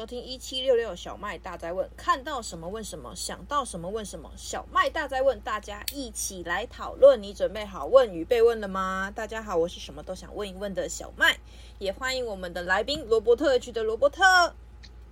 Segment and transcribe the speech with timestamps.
[0.00, 4.32] 收听一七六六小麦大灾问，看到什么问什么，想到什么问什么。
[4.34, 7.22] 小麦大灾问，大家一起来讨论。
[7.22, 9.12] 你准备好问与被问了吗？
[9.14, 11.38] 大家好，我是什么都想问一问的小麦，
[11.78, 14.24] 也欢迎我们的来宾罗伯特 H 的罗伯特。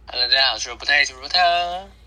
[0.07, 1.39] Hello，大家好，我是罗伯特 H 罗伯特。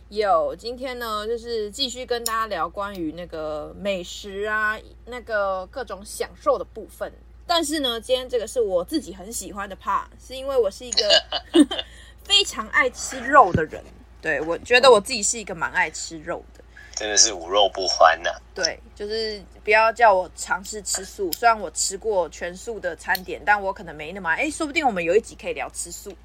[0.09, 4.75] 有，今天呢，就是继续跟大家聊关于那个美食啊，
[5.05, 7.13] 那个各种享受的部分。
[7.45, 11.23] 但是呢，今天这个是我自己很喜欢的 part，是因为我是一个
[12.23, 13.84] 非常爱吃肉的人。
[14.21, 16.63] 对，我觉得我自己是一个蛮爱吃肉的，
[16.95, 18.38] 真的是无肉不欢呐、啊。
[18.53, 24.44] 对，就是不要叫我尝试吃素，虽然我吃过全素的餐点，但我可能没那么爱。
[24.44, 26.16] 哎，说不定我们有一集可以聊吃素。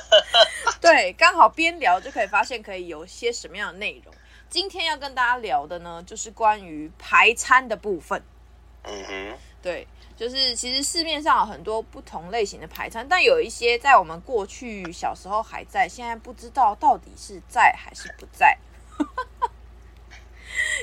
[0.80, 4.14] 对，刚好边聊就可以发现可以有些什么样的内容。
[4.48, 8.22] 今天要跟大家聊的呢，就是关于排餐的部分。
[8.84, 9.86] 嗯哼，对。
[10.16, 18.56] 就是其实市面上有很多不同类型的排餐，但有一些在我们过去小时候还在，现在不知道到底是在还是不在。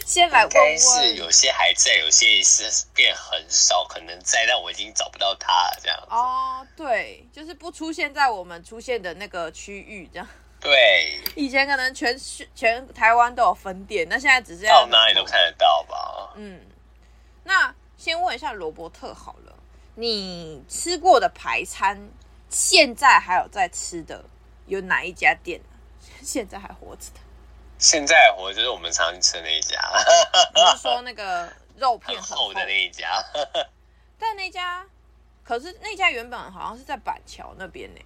[0.05, 6.07] 先来问问，是有些还在，有些是变很少，可能在，但我已经找不到它了，这样子。
[6.09, 10.27] 哦，对，就是不出现在我们出现的那个区域，这样。
[10.59, 12.19] 对，以前可能全
[12.53, 16.33] 全台湾都有分店，那现在只是到哪里都看得到吧？
[16.35, 16.59] 嗯，
[17.45, 17.73] 那。
[18.01, 19.55] 先问一下罗伯特好了，
[19.93, 22.09] 你吃过的排餐，
[22.49, 24.25] 现在还有在吃的
[24.65, 25.61] 有哪一家店？
[26.23, 27.19] 现在还活着的？
[27.77, 29.79] 现在还活着就是我们常去吃的那一家。
[30.55, 33.23] 你是说那个肉片很厚，很厚的那一家？
[34.17, 34.83] 但那家，
[35.43, 38.01] 可是那家原本好像是在板桥那边呢。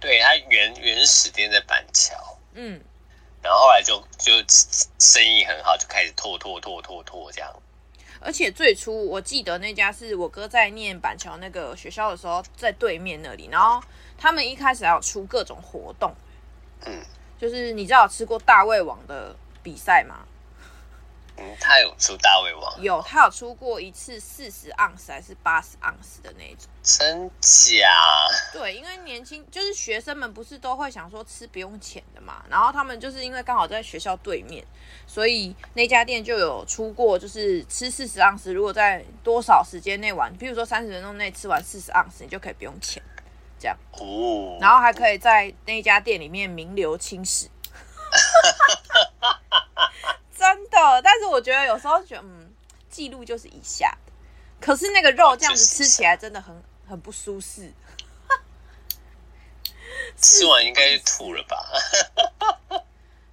[0.00, 2.38] 对，它原原始店在板桥。
[2.54, 2.82] 嗯，
[3.42, 7.54] 然后后来就就生意很好，就开始拓拓拓拓拓这样。
[8.26, 13.48] 而且最初我记得那家是我哥在念板桥那个学校的时候，在对面那里。
[13.52, 13.80] 然后
[14.18, 16.12] 他们一开始还有出各种活动，
[16.84, 17.00] 嗯，
[17.38, 20.25] 就是你知道有吃过大胃王的比赛吗？
[21.38, 27.90] 嗯，他有出大胃王，有，他有出过一次四十盎司还是八十盎司的那种，真假？
[28.52, 34.64] 对，因为年轻就是学生们不是都会想说吃不用钱的嘛，然后他们就是因为刚好在学校对面，
[35.06, 43.02] 所以那家店就有出过，就是吃四十盎司，如果在多少时间内完，比如说三十分钟内吃完四十盎司，你就可以不用钱，
[43.58, 47.50] 这样哦，然后还可以在那家店里面名留青史。
[51.02, 52.52] 但是我觉得有时候觉得，嗯，
[52.90, 54.12] 记录就是一下的，
[54.60, 57.72] 可是那个肉这样子吃起来真的很很不舒适。
[60.16, 61.56] 吃完应该就吐了吧？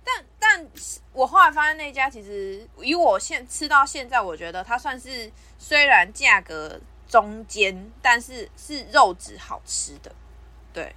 [0.04, 0.68] 但但
[1.12, 10.14] 我后来发现那家其实以我现吃到现在，我觉得它算是虽然价格中间，但是是肉质好吃的。
[10.74, 10.94] 对，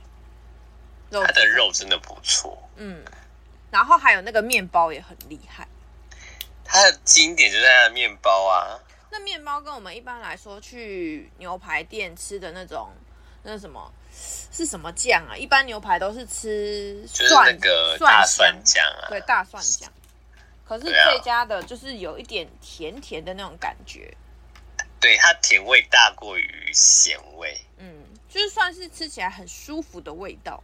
[1.10, 2.58] 肉它的肉真的不错。
[2.76, 3.04] 嗯，
[3.70, 5.66] 然后还有那个面包也很厉害。
[6.66, 8.78] 它的经典就在它的面包啊。
[9.10, 12.90] 那面包跟我们一般来说去牛排店吃的那种，
[13.44, 13.92] 那什么
[14.52, 15.36] 是什么酱啊？
[15.36, 19.90] 一般牛排都是吃蒜，就是那个大蒜酱啊，对，大蒜酱。
[20.66, 24.12] 可是这家的就是有一点甜甜的那种感觉。
[25.00, 27.60] 对，它甜味大过于咸味。
[27.78, 30.62] 嗯，就是算是吃起来很舒服的味道。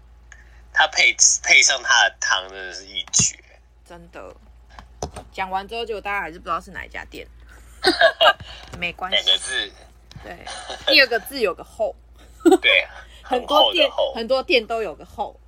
[0.72, 3.38] 它配配上它的汤，真的是一绝。
[3.88, 4.34] 真的。
[5.32, 7.26] 讲完之后，结果大家还是不知道是哪一家店，
[8.78, 9.16] 没关系。
[9.16, 9.72] 两个字，
[10.22, 10.36] 对，
[10.86, 11.94] 第二个字有个后，
[12.60, 12.86] 对，
[13.22, 15.38] 很， 很多店很多店都有个后，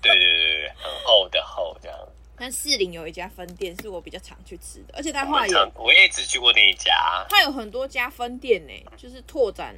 [0.00, 1.98] 对对对对，很厚的厚这样。
[2.36, 7.24] 但士林有一家分店是我比较常去吃的，而且他后来也，我也只去过那一家。
[7.28, 9.74] 他有很多家分店呢，就是拓展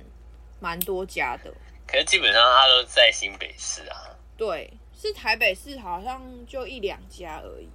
[0.58, 1.52] 蛮多家的。
[1.86, 4.16] 可是基本上他都在新北市啊。
[4.38, 7.68] 对，是台北市好像就一两家而已。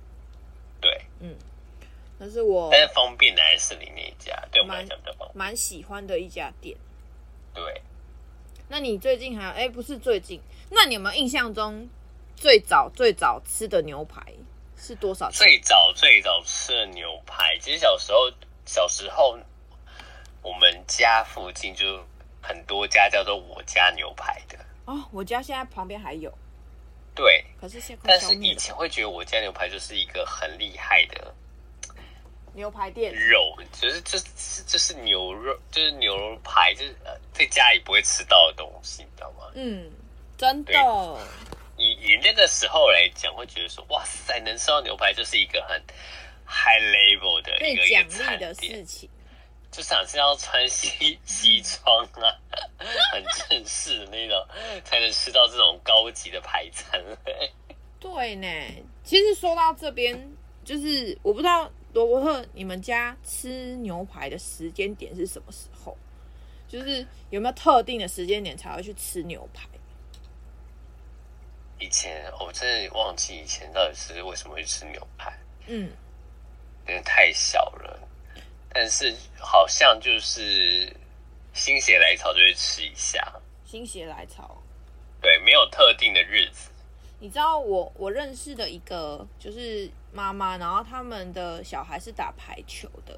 [0.81, 1.35] 对，嗯，
[2.21, 6.77] 但是我但是方便的还是你那一家，对我们来讲比较方便，蛮喜欢的一家店。
[7.51, 7.81] 对，
[8.69, 10.39] 那你最近还哎，不是最近，
[10.69, 11.89] 那你有没有印象中
[12.35, 14.21] 最早最早吃的牛排
[14.77, 15.39] 是多少钱？
[15.39, 18.31] 最早最早吃的牛排，其实小时候
[18.67, 19.39] 小时候
[20.43, 22.05] 我们家附近就
[22.39, 26.31] 很多家叫做我家牛排的哦，我家现在旁边还有。
[27.15, 31.33] 对，可是现在但是以前会觉得我家牛排就是一个很厉害的
[32.53, 39.51] 牛排店，肉就是就是就是牛肉，就是牛排，就是呃在家里不会吃到的东西，你知道吗？
[39.55, 39.89] 嗯，
[40.37, 40.73] 真的。
[41.77, 45.81] 以以那个时候来讲，会觉得说哇塞，能吃到牛排就是一个很
[46.45, 48.03] high level 的一个奖
[48.35, 49.09] 励的事情，
[49.71, 52.37] 就想是要穿西西装啊，
[53.11, 54.47] 很正式的那那种，
[54.83, 57.01] 才能吃到这种高级的排餐。
[57.99, 58.47] 对呢，
[59.03, 60.31] 其实说到这边，
[60.63, 65.97] 就是我不知道罗伯特，你们家吃牛排的时间点是什么时候？
[66.67, 69.67] 就是有没有特定的时间点才会去吃牛排？
[71.79, 75.37] 以前我真的忘记以前到底是为什么会吃牛排。
[75.67, 75.91] 嗯，
[76.87, 77.99] 因为太小了。
[78.73, 80.95] 但是好像就是
[81.53, 83.33] 心血来潮就会吃一下。
[83.65, 84.61] 心血来潮。
[85.19, 86.69] 对，没有特定的日子。
[87.21, 93.17] 你知道我我认识的一个就是妈妈，然后他们的小孩是打排球的，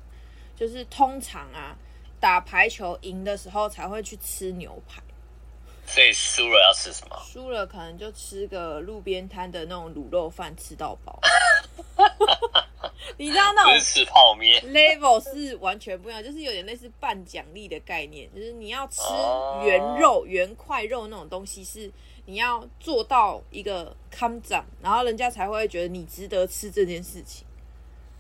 [0.58, 1.74] 就是通常啊
[2.20, 5.02] 打排球赢的时候才会去吃牛排，
[5.88, 7.18] 所以输了要吃什么？
[7.26, 11.22] 输了可能就吃个路边摊的那种卤肉饭，吃到饱。
[13.16, 19.02] 你知道那种吃泡面 level 是完全不一样，就是有点类似半奖励的概念，就是你要吃
[19.64, 21.90] 原肉、原块肉那种东西是。
[22.26, 27.46] 你要做到一个康长，然后人家才会觉得你值得吃这件事情。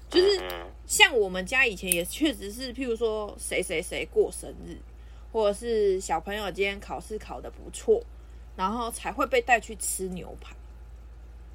[0.09, 0.39] 就是
[0.85, 4.77] 像我们家以前也确实是，譬如说谁谁谁过生日，
[5.31, 8.03] 或者是小朋友今天考试考得不错，
[8.55, 10.55] 然后才会被带去吃牛排。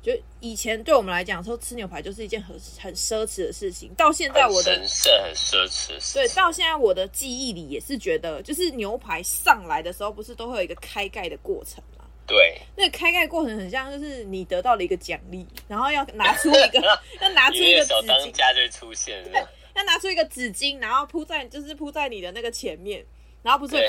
[0.01, 3.93] 就以前对我们来讲，说吃牛排就是一件很很奢侈的事情。
[3.95, 11.83] 到现在我的神圣很奢侈，对，到现在我的记忆里也是觉得，就是牛排上来的时候，不是都会有一个开盖的过程。
[12.29, 16.79] 对，那个开盖过程很像，就是你得到了一个奖励，然后要拿出一个，
[17.23, 23.03] 要拿出一个小当家就会出现了，要拿出一个纸巾，然后铺在，就是铺在你的那个前面，
[23.43, 23.81] 然后不是有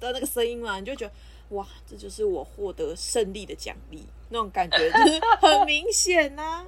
[0.00, 0.80] 的那个声音嘛？
[0.80, 1.12] 你就觉得
[1.50, 6.66] 哇，这就是我获得胜利的奖励，那种感觉就是 很明显呐、啊，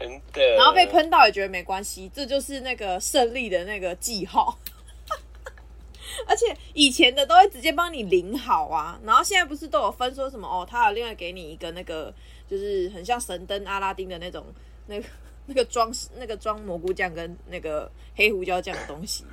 [0.00, 0.54] 真的。
[0.56, 4.58] 然后被喷到也觉得没关系，这就是那个胜利的那个记号。
[6.26, 12.12] 而且以前的都会直接帮你淋好啊，然后现在不是都有分说什么哦，他有另外给你一个那个，
[12.48, 14.44] 就是很像神灯阿拉丁的那种，
[14.86, 15.08] 那个
[15.46, 19.24] 那个装那个装蘑菇酱跟那个黑胡椒酱的东西，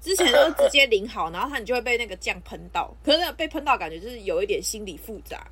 [0.00, 5.46] 之前都直接淋好，然后他你就会被那个酱喷到，可是被喷到感觉就是有一点心理复杂。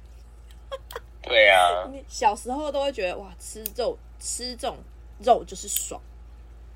[1.23, 4.77] 对啊， 小时候都会觉得哇，吃肉吃这种
[5.23, 6.01] 肉就是爽，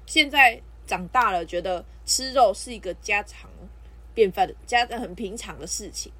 [0.07, 3.48] 现在长大了觉得吃肉是一个家常。
[4.19, 6.11] 便饭的家的很平常的事情，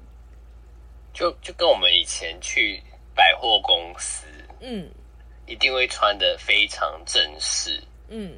[1.13, 2.81] 就就跟我们以前去
[3.13, 4.25] 百货公司，
[4.61, 4.89] 嗯，
[5.45, 8.37] 一定会穿的非常正式，嗯，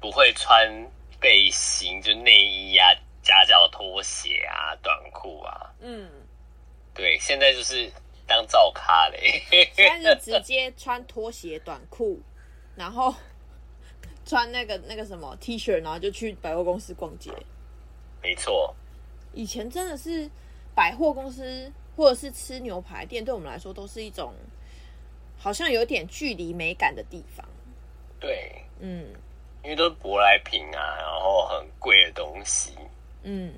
[0.00, 0.72] 不会穿
[1.18, 2.86] 背心，就内衣啊、
[3.20, 6.08] 夹脚拖鞋啊、短裤啊，嗯，
[6.94, 7.90] 对，现在就是
[8.28, 9.42] 当照咖嘞，
[9.74, 12.22] 现在是直 接穿拖鞋、短裤，
[12.76, 13.12] 然后
[14.24, 17.32] 穿那个那个什么 T 恤，然后就去百货公司逛街。
[18.26, 18.74] 没错，
[19.32, 20.28] 以前真的是
[20.74, 24.34] 百货公司或者是吃牛排店，对我们来说都是一种
[25.38, 27.46] 好像有点距离美感的地方。
[28.18, 29.06] 对，嗯，
[29.62, 32.72] 因为都是舶来品啊，然后很贵的东西。
[33.22, 33.54] 嗯，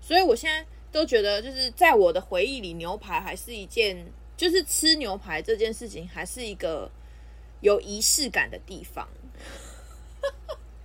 [0.00, 4.04] 所以我现在都觉得，就是在我的回忆里，牛排还是一件，
[4.36, 6.90] 就是吃牛排这件事情，还是一个
[7.60, 9.06] 有仪式感的地方。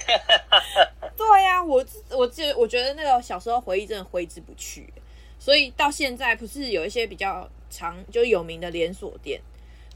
[1.17, 4.93] 对呀、我我记，我觉得那个小时候回忆真的挥之不去，
[5.39, 9.41] 所以到现在不是有一些比较长就有名的连锁店，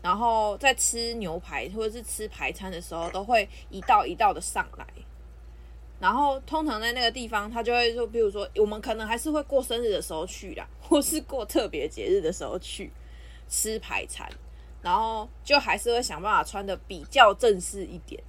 [0.02, 4.86] 然后在吃牛排或者是吃排餐的时候，都会一道一道的上来，
[6.00, 12.90] 然后通常在那个地方，他就会说，比如说我们可能还是会过生日的时候去啦，或是过特别节日的时候去
[13.50, 14.26] 吃排餐，
[14.82, 18.24] 然后就还是会想办法穿的比较正式一点。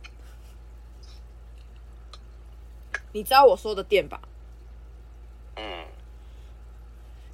[3.12, 4.20] 你知道我说的店吧？
[5.56, 5.86] 嗯，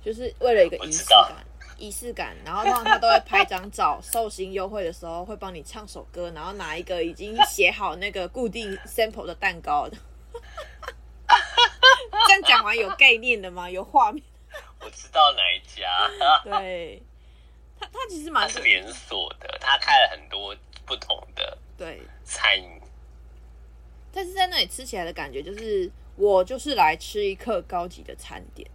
[0.03, 1.45] 就是为了一个仪式感，
[1.77, 2.37] 仪式感。
[2.45, 9.97] 然后通常他都会拍张照， 寿星优惠的时候会帮你唱首歌，然后拿一个已经写好那个固定 sample 的蛋糕的。
[12.27, 13.69] 这样讲完有概念的吗？
[13.69, 14.25] 有画面？
[14.81, 16.11] 我知道哪一家。
[16.45, 17.03] 对，
[17.79, 22.81] 他他其实蛮是连锁的，他开了很多不同的对餐饮。
[24.17, 28.67] 但是在那里吃起来的感觉，就是我就是来吃一客高级的餐点，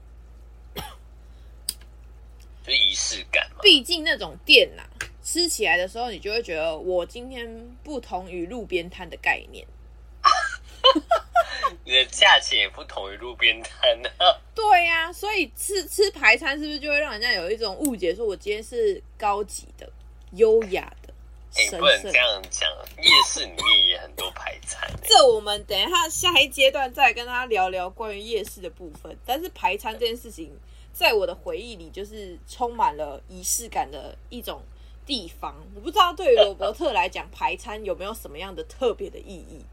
[2.64, 3.58] 就仪式感嘛。
[3.64, 9.66] 毕竟那种店呐、啊，吃起来的时候，你就会觉得我今天不同于路边摊的概念。
[11.84, 14.10] 你的价钱也不同于路边摊呢。
[14.54, 19.92] 对呀、啊，所以吃吃排餐是不是就会让人家有一种误解，说我今天是高级的、
[20.34, 21.01] 优雅的、
[21.54, 24.90] 哎、欸，不能这样讲，夜市里面也很多排餐。
[25.04, 29.18] 这我们等一下下一阶段再跟大家聊聊关于夜市的部分。
[29.26, 30.58] 但是排餐这件事情，
[30.94, 34.62] 在我的回忆里就是充满了仪式感的一种
[35.06, 35.54] 地方。
[35.76, 39.66] 我不知道对于罗伯特来讲，排餐有没有什么样的特别的意义？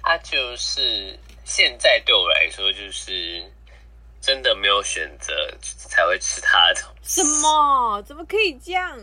[0.00, 3.50] 它就是现在对我来说，就是
[4.20, 6.80] 真的没有选择才会吃它的。
[7.02, 8.00] 什么？
[8.02, 8.96] 怎么可以这样？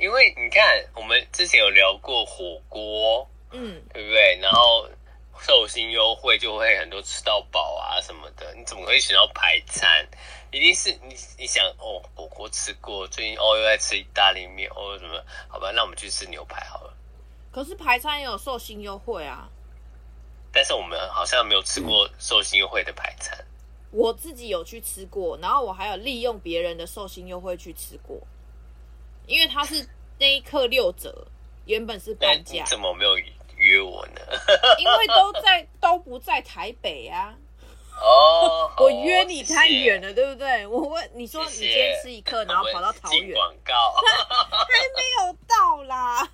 [0.00, 4.38] 因为你看，我们之前有聊过火锅，嗯，对不对？
[4.40, 4.88] 然后
[5.38, 10.08] 寿星优惠就会很多吃到饱啊什么的，你怎么可以选到排餐？
[10.50, 15.22] 一定是你你想哦，火锅吃过，最近哦又在吃意大利面哦什么？
[15.48, 16.94] 好吧，那我们去吃牛排好了。
[17.52, 19.50] 可是排餐也有寿星优惠啊，
[20.50, 23.36] 但是我们好像没有吃过寿星优惠的排餐。
[23.90, 28.18] 我自己有去吃过，然后我还有利用别人的寿星优惠去吃过。
[29.30, 29.86] 因为他是
[30.18, 31.24] 那一刻六折，
[31.64, 32.64] 原本是半价。
[32.64, 33.16] 你怎么没有
[33.56, 34.20] 约我呢？
[34.78, 37.32] 因为都在都不在台北啊。
[38.02, 40.66] 哦， 我约你太远了，谢谢对不对？
[40.66, 43.32] 我问你说你今天吃一客，然后跑到桃园。
[43.32, 43.72] 广告
[44.50, 46.28] 还没有到啦。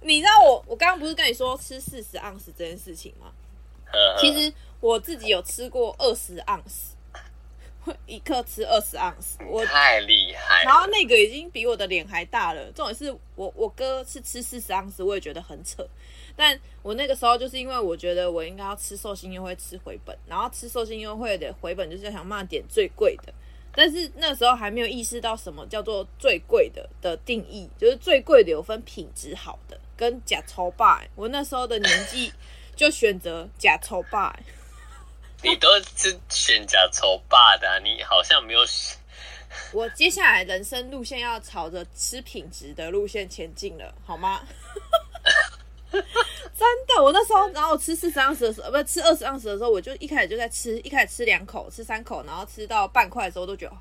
[0.00, 3.30] 你知道我我刚刚不是跟你说吃四十盎司这件事情吗？
[4.18, 4.50] 其实
[4.80, 6.93] 我自己有吃过二十盎司。
[8.06, 10.62] 一克吃二十盎司，我太厉害。
[10.64, 12.70] 然后那个已经比我的脸还大了。
[12.72, 15.86] 重点是我我哥是吃四十盎司，我也觉得很扯。
[16.36, 23.32] 但我那个时候就是因为我觉得我应该要吃寿星优惠吃回本，然后吃寿星优惠的回本就是想办法点最贵的。
[23.76, 31.02] 但是那时候还没有意识到什么叫做最贵的的定义，就是最贵的有分品质好的跟假抽霸。
[31.16, 32.32] 我那时候的年纪
[32.76, 34.34] 就选择假抽霸。
[35.44, 38.60] 你都是选假丑霸的，你好像没有。
[39.72, 44.40] 我接下来人生路线要朝着吃品质的路线前进了，好吗？
[45.92, 53.76] 真的，我那时候，然后我吃四十盎司的时候，不是吃二十盎司的时候，我就一开始就在吃，一开始吃两口，吃三口，然后吃到半块的时候，都觉得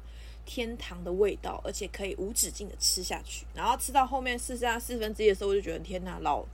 [0.45, 3.47] 天堂的味道，而且可以无止境的吃下去。
[3.55, 6.45] 然后吃到后面四剩四分之一的时候，我就觉得天哪，老。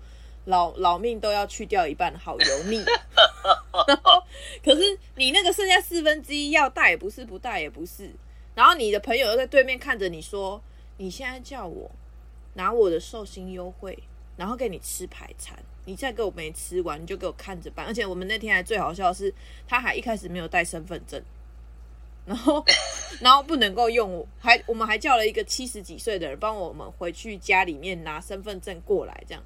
[0.49, 2.83] 老老命都要去掉一半，好油腻。
[3.87, 4.21] 然后，
[4.63, 8.09] 可是你那个剩下四分之一要带也不是，不带也不是。
[8.55, 10.61] 然后你的朋友又在对面看着你说
[10.97, 11.89] ：“你现在叫我
[12.55, 13.97] 拿我的寿星优惠，
[14.35, 19.33] 然后给你吃排餐，你再给我没吃完，你就给我看着办。”而且我们那天还最好笑的是，
[19.67, 21.23] 他还一开始没有带身份证，
[22.25, 22.65] 然后
[23.21, 29.41] 然后不能够用，还我们还叫了一个七十几岁的人帮我们回去家里面拿身份证过来，这样。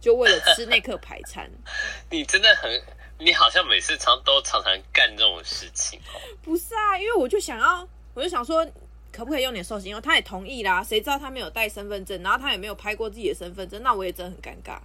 [0.00, 1.50] 就为了吃那颗排餐，
[2.10, 2.82] 你真的很，
[3.18, 6.20] 你好像每次常都常常干这种事情哦。
[6.42, 8.64] 不是啊，因为我就想要，我就想说，
[9.12, 9.90] 可不可以用点寿星？
[9.90, 10.84] 因为他也同意啦。
[10.84, 14.78] 谁知道他没有带身份证，然后他也没有拍过自己的身份证，那我也真的很尴尬。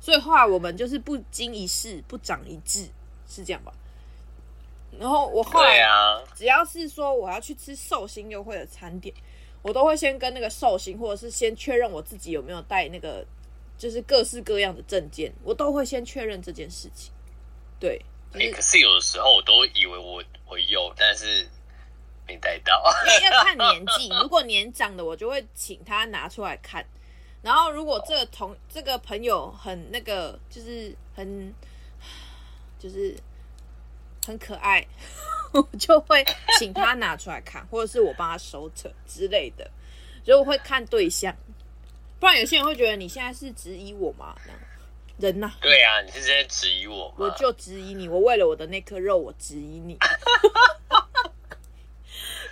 [0.00, 2.88] 所以后来我们就是不经一事不长一智，
[3.28, 3.72] 是这样吧？
[4.98, 9.14] 然后我后来啊，只要是说我要去吃寿星优惠的餐点，
[9.60, 13.22] 我都会先跟那个寿星，或者是先确认我自己有没有带那个。
[13.78, 17.12] 就是各式各样的证件，我都会先确认这件事情。
[17.78, 18.00] 对，
[18.32, 21.46] 就是欸、可是有的时候我都以为我我有，但是
[22.26, 22.82] 没带到。
[23.22, 26.84] 要看 年纪，如果年长的，我就会请他拿出来看。
[27.42, 31.54] 然后如果这个同、哦、这个朋友很那个，就是很
[32.78, 33.14] 就是
[34.26, 34.84] 很可爱，
[35.52, 36.24] 我就会
[36.58, 39.70] 请他拿出来看，或者是我帮他收着之类的。
[40.24, 41.36] 所以我会看对象。
[42.26, 44.34] 不然有些人会觉得你现在是质疑我吗？
[45.18, 47.14] 人呐、啊，对啊，你是在质疑我吗？
[47.18, 49.96] 我就质疑你，我为了我的那颗肉，我质疑你。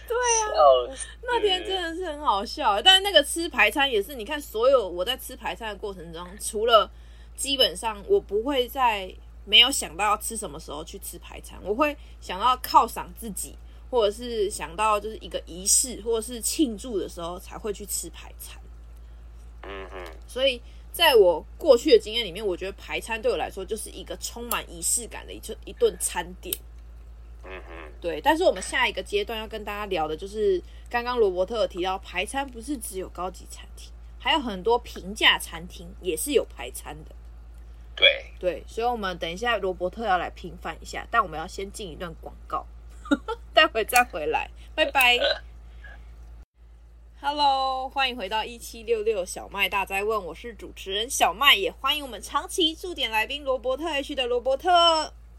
[0.07, 2.81] 对啊，那天真的是很好笑。
[2.81, 6.89] 但是那个吃排餐也是，你看，所有我在吃排餐的过程中，除了
[7.35, 9.13] 基本上我不会在
[9.45, 13.59] 没有想到要吃什么时候去吃排餐，我会想到犒赏自己，
[13.91, 18.57] 或者是想到就是一个仪式，或者是庆祝的时候才会去吃排餐。
[19.67, 20.61] 嗯嗯，所以
[20.93, 26.57] 在我过去的经验里面，我觉得排餐对我来说就是一个充满仪式感的一顿一顿餐点。
[27.45, 28.21] 嗯嗯，对。
[28.21, 37.15] 但是我们下一个阶段要跟大家聊的就是，刚刚罗伯特有提到排餐不是只有高级餐厅，还有很多平价餐厅也是有排餐的。
[37.97, 42.67] 对对，所以我们等一下罗伯特要来平反一下，但我们要先进一段广告，
[43.55, 45.19] 待会再回来，拜拜。
[47.27, 54.71] Hello，欢迎回到一七六六小麦大灾问，我是主持人小麦，也欢迎我们长期驻点来宾罗伯特 H 的罗伯特。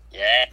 [0.10, 0.50] 耶！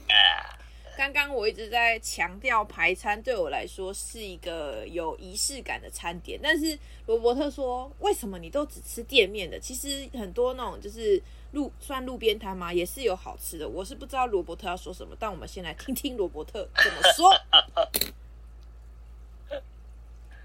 [0.94, 9.58] 刚刚刚我一直在强调排餐对我来说是一个有仪式感的餐点，但是罗伯特说，为什么你都只吃店面的？
[9.58, 11.20] 其实很多那种就是
[11.52, 13.66] 路算路边摊嘛，也是有好吃的。
[13.66, 17.32] 我是不知道罗伯特要说什么，但我们先来听听罗伯特怎么说。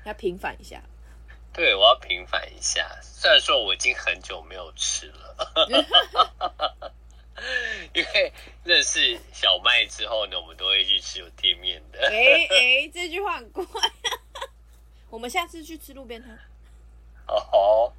[0.07, 0.81] 要平反一下。
[1.53, 2.99] 对，我要平反一下。
[3.01, 6.91] 虽然说我已经很久没有吃了，
[7.93, 8.31] 因为
[8.63, 11.99] 认识小麦之后呢，我们都会去吃有店面的。
[12.07, 13.65] 哎哎，这句话很怪。
[15.09, 16.37] 我们下次去吃路边摊。
[17.25, 17.91] 哦，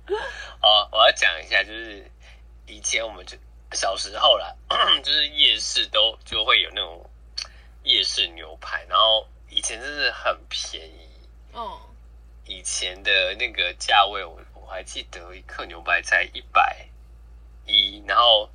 [0.61, 2.09] 好，我要讲一下，就是
[2.67, 3.37] 以前我们就
[3.73, 4.55] 小时候啦，
[5.03, 7.11] 就是夜市都就会有那种
[7.83, 11.09] 夜市牛排，然后以前真是很便宜。
[11.53, 11.81] 哦。
[12.49, 16.89] 以前的那个价位，我我还记得一克牛排才一百
[17.67, 18.49] 一，然后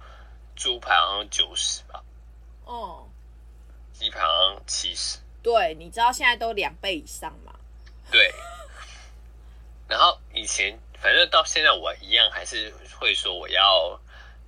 [0.55, 2.03] 猪排好像九十吧，
[2.65, 3.07] 哦，
[3.93, 5.19] 鸡排好像七十。
[5.43, 7.53] 对，你知道现在都两倍以上吗？
[8.09, 8.33] 对。
[9.87, 13.99] 然后以前反正到现在我一样还是会说我要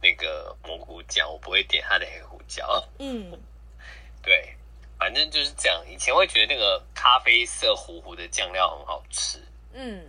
[0.01, 2.83] 那个蘑菇酱，我不会点它的黑胡椒。
[2.97, 3.37] 嗯，
[4.23, 4.57] 对。
[4.97, 9.39] 反正就是这样，以前会觉得那个咖啡色糊糊的酱料很好吃。
[9.73, 10.05] 嗯，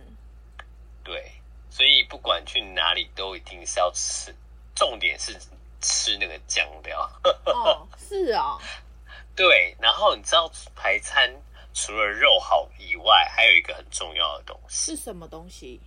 [1.03, 1.31] 对，
[1.69, 4.33] 所以不管去哪里都一定是要吃，
[4.73, 5.37] 重点是
[5.81, 7.09] 吃那个酱料。
[7.45, 8.57] 哦，是啊。
[9.35, 11.31] 对，然后你知道排餐
[11.73, 15.79] 除了肉好以外，还有一个很重要的东西是什么东西？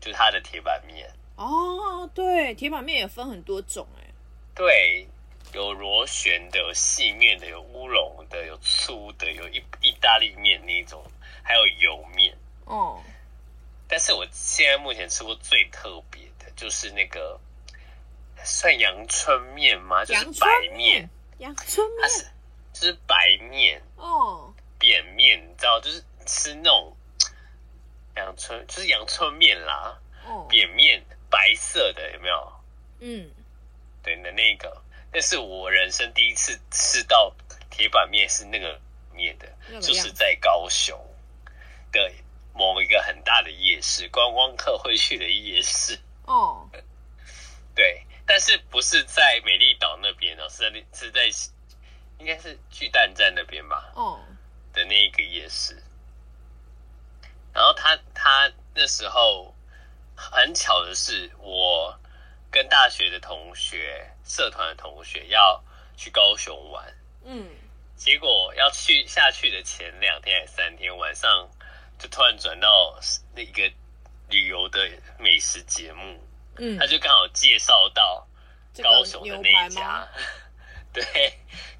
[0.00, 1.10] 就是它的铁板面。
[1.34, 4.04] 哦，对，铁板面也分很多种哎。
[4.54, 5.06] 对。
[5.56, 11.02] 有螺旋的、有细面的、有乌龙的、有粗的、有意意大利面那种，
[11.42, 12.36] 还有油面。
[12.66, 13.02] 哦。
[13.88, 17.40] 但是我现在目前吃过最特别的，就是那个
[18.44, 20.04] 算阳春面吗？
[20.04, 20.46] 就是白
[20.76, 21.08] 面。
[21.38, 22.02] 阳春面。
[22.02, 22.26] 它是
[22.74, 23.82] 就是白面。
[23.96, 24.52] 哦。
[24.78, 26.94] 扁面，你知道，就是吃那种
[28.16, 29.98] 阳春，就是阳春面啦。
[30.26, 30.46] 哦。
[30.50, 32.52] 扁面，白色的，有没有？
[33.00, 33.30] 嗯。
[34.02, 34.82] 对的，那个。
[35.12, 37.34] 那是我人生第一次吃到
[37.70, 38.78] 铁板面是那个
[39.14, 39.48] 面的，
[39.80, 40.98] 就是在高雄
[41.90, 42.12] 的
[42.52, 45.98] 某一个很大的夜市，观光客会去的夜市。
[46.26, 46.68] 哦，
[47.74, 51.30] 对，但是不是在美丽岛那边哦，是在是在
[52.18, 53.90] 应该是巨蛋站那边吧？
[53.94, 54.20] 哦，
[54.74, 55.82] 的那一个夜市。
[57.54, 59.54] 然后他他那时候
[60.14, 61.98] 很巧的是我。
[62.50, 65.62] 跟大学的同学、社团的同学要
[65.96, 66.84] 去高雄玩，
[67.24, 67.48] 嗯，
[67.96, 71.48] 结果要去下去的前两天还是三天晚上，
[71.98, 72.98] 就突然转到
[73.34, 73.70] 那个
[74.28, 76.18] 旅游的美食节目，
[76.56, 78.26] 嗯，他就刚好介绍到
[78.82, 80.06] 高雄的那一家，
[80.92, 81.04] 对，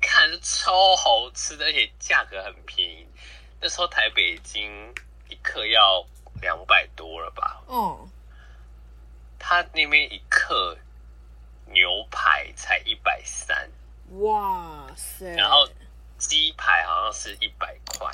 [0.01, 3.07] 看着超好吃的，而且价格很便宜，
[3.61, 4.95] 那时候台北已经
[5.29, 6.05] 一克要
[6.41, 7.63] 两百多了吧？
[7.67, 8.07] 哦。
[9.49, 10.77] 他那边一克
[11.67, 13.71] 牛排才一百三，
[14.19, 15.37] 哇塞！
[15.37, 15.69] 然后
[16.19, 18.13] 鸡排好像是一百块，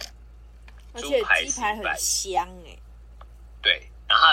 [1.01, 2.77] 猪排鸡排很香哎。
[3.63, 4.29] 对，然后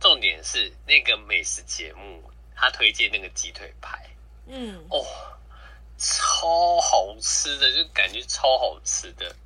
[0.00, 4.08] 重点是那个美食节目，他推荐那个鸡腿排，
[4.46, 5.04] 嗯，哦，
[5.98, 9.36] 超好吃的，就感觉超好吃的。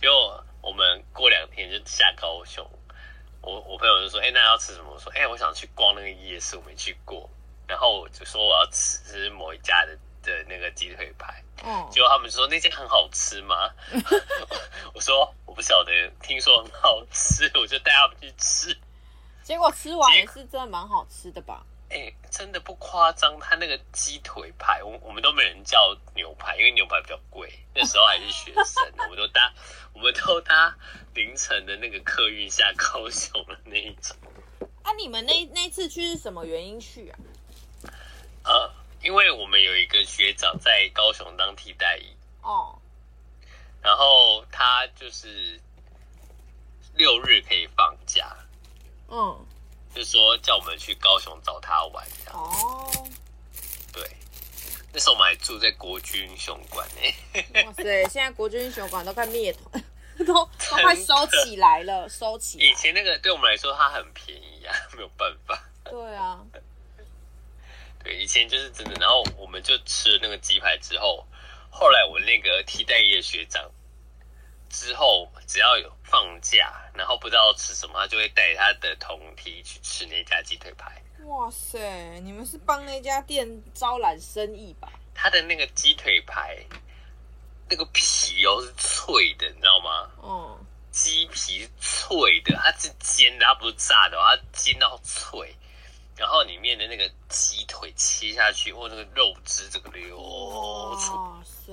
[0.00, 2.66] 结果我们过两天就下高雄。
[3.42, 7.28] 我我朋友就说：“哎、欸，那要吃什么？”我说：“哎、欸，我想去逛那个夜市，我没去过。”
[7.66, 13.70] 然后我就说：“我要吃某一家的的那个鸡腿排。”嗯，结果他们说那家很好吃吗？
[14.94, 18.76] 我说我不晓得，听说很好吃，我就带他们去吃。
[19.42, 21.64] 结果吃完也是真的蛮好吃的吧？
[21.90, 27.52] 哎、欸，真的不夸张，他那个鸡腿排，我我们都没人叫牛排，因为牛排比较贵。
[27.74, 29.52] 那时候还是学生，我们都搭，
[29.92, 30.72] 我们都搭
[31.14, 34.16] 凌晨的那个客运下高雄的那一种。
[34.84, 37.18] 啊，你们那那次去是什么原因去啊？
[38.44, 38.72] 呃，
[39.02, 42.78] 因为我们有一个学长在高雄当替代役哦，
[43.82, 45.60] 然后他就是
[46.94, 48.36] 六日可以放假，
[49.08, 49.44] 嗯。
[49.94, 52.90] 就说叫我们去高雄找他玩这样哦，
[53.92, 54.16] 对，
[54.92, 57.64] 那时候我们还住在国军英雄馆呢。
[57.64, 59.84] 哇塞，现在国军英雄馆都快灭团，
[60.24, 62.64] 都 都快收起来了，收起来。
[62.64, 65.62] 以前那个对我们来说，它很便宜啊，没有办法。
[65.84, 66.40] 对啊，
[68.04, 68.94] 对，以前就是真的。
[69.00, 71.26] 然后我们就吃了那个鸡排之后，
[71.70, 73.70] 后来我那个替代役学长。
[74.72, 81.00] 之后只要有放假，然后不知道吃什么，他就会带他的同梯去吃那家鸡腿排。
[81.26, 81.78] 哇塞，
[82.24, 84.90] 你们是帮那家店招揽生意吧？
[85.14, 86.58] 他的那个鸡腿排
[87.68, 90.10] 那个皮哦是脆的，你知道吗？
[90.20, 95.54] 嗯，鸡皮脆的，它是煎的，它不是炸的，它煎到脆，
[96.16, 100.16] 然后里面的那个鸡腿切下去，或那个肉汁这个流
[100.98, 101.72] 出，哇塞，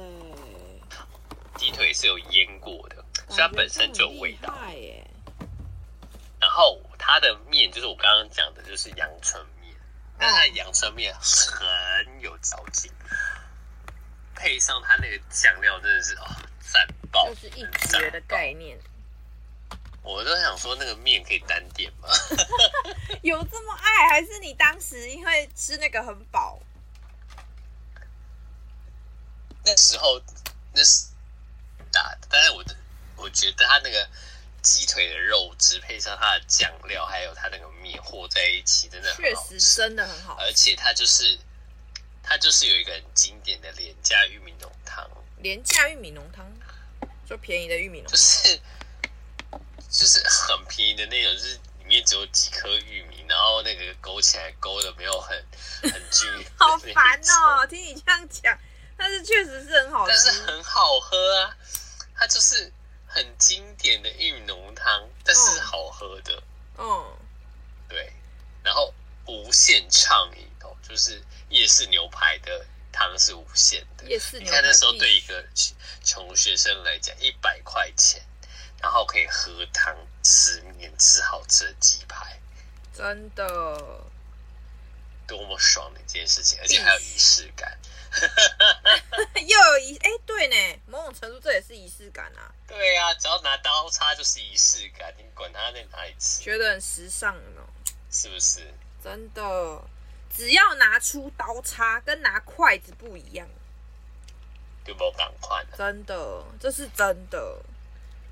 [1.55, 4.53] 鸡腿是有腌过的，所以它本身就有味道。
[6.39, 9.75] 然后它的面就是我刚刚讲的，就是阳春面，
[10.17, 12.91] 但它的阳春面很有嚼劲。
[14.35, 16.27] 配上它那个酱料，真的是哦，
[16.59, 17.27] 赞爆！
[17.29, 18.77] 就是一绝的概念。
[20.03, 22.07] 我都想说，那个面可以单点吗？
[23.23, 26.59] 有这么爱，还是你当时因为吃那个很饱？
[29.65, 30.21] 那时候
[30.71, 31.07] 那是
[31.91, 32.75] 打的，但是我的
[33.17, 34.07] 我觉得它那个
[34.61, 41.37] 鸡腿的肉汁配上它的酱料，还有它那个面和在一起，真的确实真的很好，而且它就是。
[42.29, 46.45] 它就是有一个很经典的廉价玉米浓汤，廉价玉米浓汤，
[47.25, 48.59] 就便宜的玉米浓汤，就是
[49.89, 55.41] 就是很便宜的那种，就是里面只有几颗玉米，然后那个勾起来勾的没有很
[55.83, 57.65] 很均匀， 好烦哦！
[57.65, 58.59] 听你这样讲，
[58.97, 61.55] 但是确实是很好吃，但是很好喝啊！
[62.13, 62.69] 它就是
[63.17, 66.43] 很经典的玉米浓汤，但是好喝的，
[66.77, 67.17] 嗯，
[67.89, 68.13] 对，
[68.63, 68.93] 然后
[69.25, 71.19] 无限畅饮哦，就是。
[71.49, 75.47] 夜市牛排的汤是无限的，夜市牛排你看那时候对一个
[76.03, 78.21] 穷学生来讲，一百块钱，
[78.81, 82.37] 然后可以喝汤、吃面、吃好吃的鸡排，
[82.93, 84.03] 真的。
[85.25, 87.79] 多么爽的一件事情，而且还有仪式感，
[89.45, 92.51] 又有仪哎，对呢，某种程度这也是仪式感啊。
[92.67, 97.61] 对、啊，只要拿刀叉就是仪式感，你管他在哪里吃，觉得很时尚呢，
[98.11, 98.73] 是不是？
[99.03, 99.81] 真的。
[100.29, 103.47] 只要拿出刀叉，跟拿筷子不一样，
[104.85, 105.65] 就不赶快。
[105.75, 107.59] 真的，这是真的。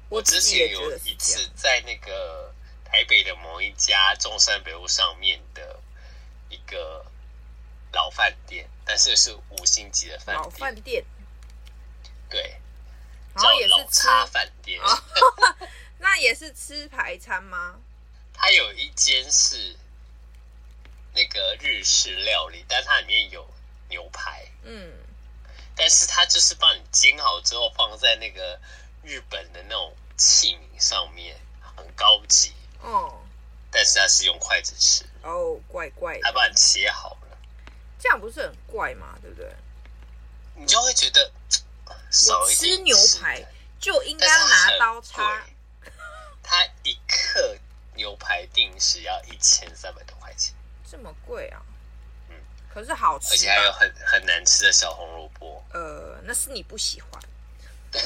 [0.10, 5.80] 我之前有一次在那个台北的某一家中山北路上面的
[6.50, 7.04] 一个
[7.92, 10.44] 老饭店，但是是五星级的饭店。
[10.44, 11.06] 老饭店。
[12.30, 12.56] 对。
[13.34, 14.80] 然后也是吃饭店。
[16.00, 17.80] 那也是吃排餐吗？
[18.34, 19.76] 它有一间是。
[21.18, 23.50] 那个日式料理，但它里面有
[23.88, 24.92] 牛排，嗯，
[25.74, 28.60] 但是它就是帮你煎好之后放在那个
[29.02, 31.38] 日本的那种器皿上面，
[31.78, 33.24] 很高级，哦，
[33.72, 37.25] 但是它是用筷子吃，哦，怪怪的，它帮你切好了，
[38.06, 39.18] 这样不是很怪吗？
[39.20, 39.52] 对不对？
[40.54, 41.32] 你就会觉得
[42.12, 43.44] 少一点吃牛排
[43.80, 45.44] 就应该拿刀叉，
[46.44, 47.58] 它一克
[47.96, 50.54] 牛排定时要一千三百多块钱。
[50.88, 51.60] 这么贵啊！
[52.30, 52.36] 嗯，
[52.72, 55.66] 可是好吃，而且还有很很难吃的小红萝卜。
[55.74, 57.20] 呃，那是你不喜欢。
[57.92, 58.00] 对，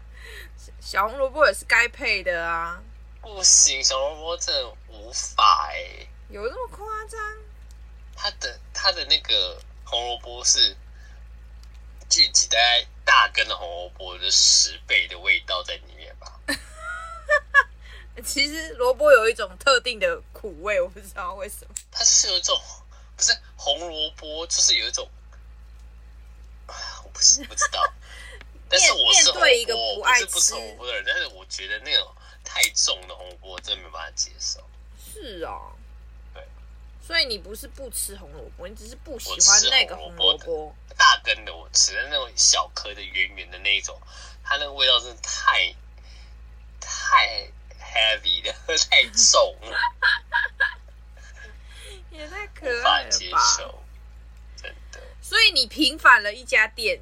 [0.80, 2.82] 小红萝卜也是该配的啊。
[3.20, 6.08] 不行，小红萝卜真的无法哎、欸。
[6.30, 7.20] 有这么夸张？
[8.16, 10.76] 它的它的那个红萝卜是
[12.08, 16.40] 聚集在大根的红萝卜的十倍的味道在里面吧？
[18.24, 21.74] 其实萝卜有一种特定的苦味，我不知道为什么。
[21.90, 22.56] 它是有一种，
[23.16, 25.08] 不是红萝卜，就是有一种，
[26.68, 27.92] 我不是不知道。
[28.70, 34.60] 但是我是对一个不爱吃红萝卜的人，但是我觉得那种太重的红萝卜真没办法接受。
[35.12, 35.83] 是啊，对。
[37.04, 40.74] 所以你不是不吃红萝卜，你只是不喜欢那个红萝卜。
[40.96, 44.00] 大根的我吃，的那种小颗的圆圆的那一种，
[44.42, 45.74] 它那个味道真的太
[46.80, 47.50] 太。
[47.94, 48.52] heavy 的
[48.90, 49.78] 太重了，
[52.10, 53.08] 也太可爱了吧！
[53.08, 53.84] 接受，
[54.60, 55.00] 真的。
[55.22, 57.00] 所以你平反了一家店，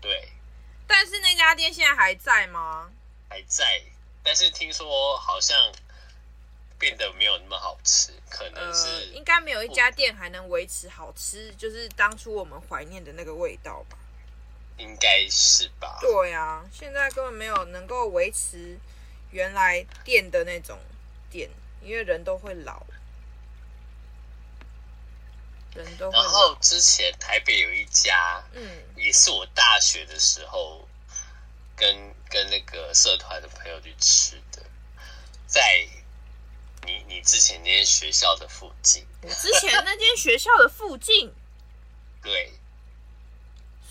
[0.00, 0.30] 对。
[0.86, 2.90] 但是那家店现在还在吗？
[3.28, 3.82] 还在，
[4.22, 5.70] 但是听说好像
[6.78, 7.36] 变得没有
[7.84, 13.98] 吃，可能是、呃、应该没有一家店还能维持好吃，就是当初我们怀念的那个味道吧？
[14.78, 15.98] 应该是吧？
[16.00, 18.78] 对呀、啊，现在根本没有能够维持。
[19.30, 20.78] 原来店的那种
[21.30, 21.48] 店，
[21.80, 22.84] 因为人都会老，
[25.74, 26.22] 人都会老。
[26.22, 30.86] 然后之前台北有一家，嗯，也是我大学的时候
[31.74, 34.62] 跟跟那个社团的朋友去吃的，
[35.46, 35.88] 在
[36.86, 39.06] 你你之前那间学校的附近。
[39.22, 41.32] 我之前那间学校的附近，
[42.22, 42.52] 对，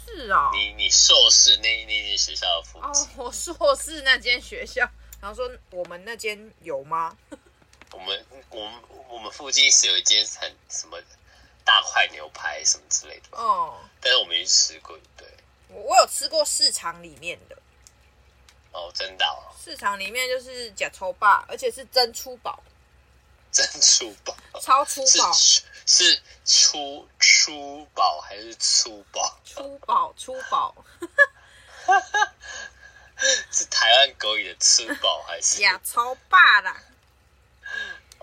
[0.06, 0.52] 是啊。
[0.54, 4.90] 你你硕士那那间学校的附近，哦，我硕士那间学校。
[5.22, 7.16] 然后说我们那间有吗？
[7.92, 11.00] 我们我们我们附近是有一间很什么
[11.64, 15.28] 大块牛排什么之类的哦，但是我没去吃过，对。
[15.70, 17.56] 我有吃过市场里面的。
[18.72, 19.54] 哦，真的哦。
[19.64, 22.62] 市场里面就是假粗霸，而且是真粗饱。
[23.52, 24.34] 真粗暴。
[24.62, 25.34] 超粗饱。
[25.86, 29.38] 是粗粗饱还是粗饱？
[29.44, 30.74] 粗饱，粗饱。
[33.52, 35.62] 是台湾狗语的粗饱还是？
[35.62, 36.82] 呀，超霸啦。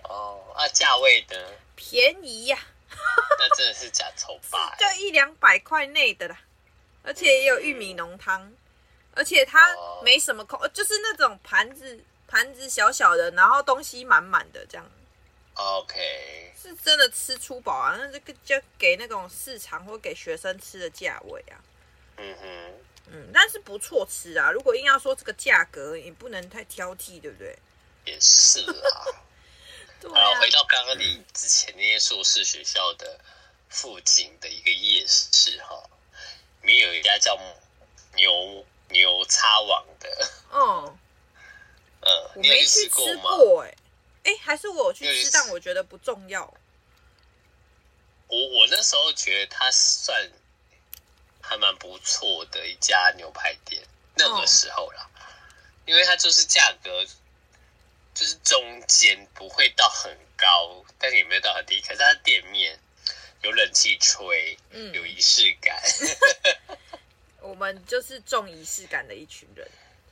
[0.03, 1.35] 哦，啊，价位呢？
[1.75, 2.63] 便宜呀、啊。
[3.39, 6.37] 那真的是假粗霸，就一两百块内的啦，
[7.03, 8.41] 而且也有玉米浓汤。
[8.43, 8.55] 嗯
[9.15, 14.91] 而且它没什么空，就是那种盘子，盘子小小的，然后东西满满的这样。
[15.61, 21.59] OK，是真的吃粗饱啊，那这个就给那种市场或给学生吃的价位啊。
[22.17, 22.73] 嗯哼，
[23.11, 24.51] 嗯，但是不错吃啊。
[24.51, 27.57] 如果硬要说这个价格，也不能太挑剔，对不对？
[28.05, 29.05] 也是 啊。
[29.99, 30.39] 对啊。
[30.39, 33.19] 回到刚刚你之前那些硕士学校的
[33.69, 35.83] 附近的一个夜市哈，
[36.61, 37.37] 里面有一家叫
[38.15, 38.65] 牛。
[38.91, 40.09] 牛叉王的，
[40.51, 40.97] 嗯，
[42.01, 43.71] 呃，我没去吃过，哎，
[44.23, 46.53] 哎，还是我去吃，但我觉得不重要。
[48.27, 50.31] 我我那时候觉得它算
[51.41, 53.81] 还蛮不错的一家牛排店，
[54.15, 55.09] 那个时候啦，
[55.85, 57.03] 因为它就是价格
[58.13, 62.77] 就是中间不会到很高，但也没有到很低，可是它的店面
[63.41, 65.81] 有冷气吹，嗯，有仪式感。
[67.41, 69.67] 我们就是重仪式感的一群人，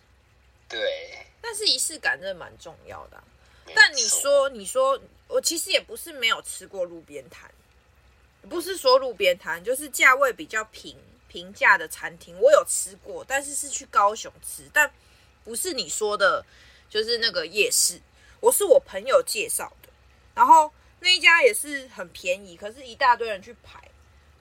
[0.67, 1.25] 对。
[1.39, 3.23] 但是仪式感真的蛮重要的啊。
[3.75, 7.49] 但你说，你说，我其实也不是没有吃过路边摊，
[8.49, 10.95] 不是说路边摊，就是价位比较平
[11.27, 14.91] 平价的餐厅，我有吃过，但是是去高雄吃，但
[15.43, 16.45] 不是你说的，
[16.89, 18.01] 就是那个夜市，
[18.39, 19.89] 我是我朋友介绍的，
[20.35, 23.89] 然后那一家也是很便宜，可是一大堆人去排，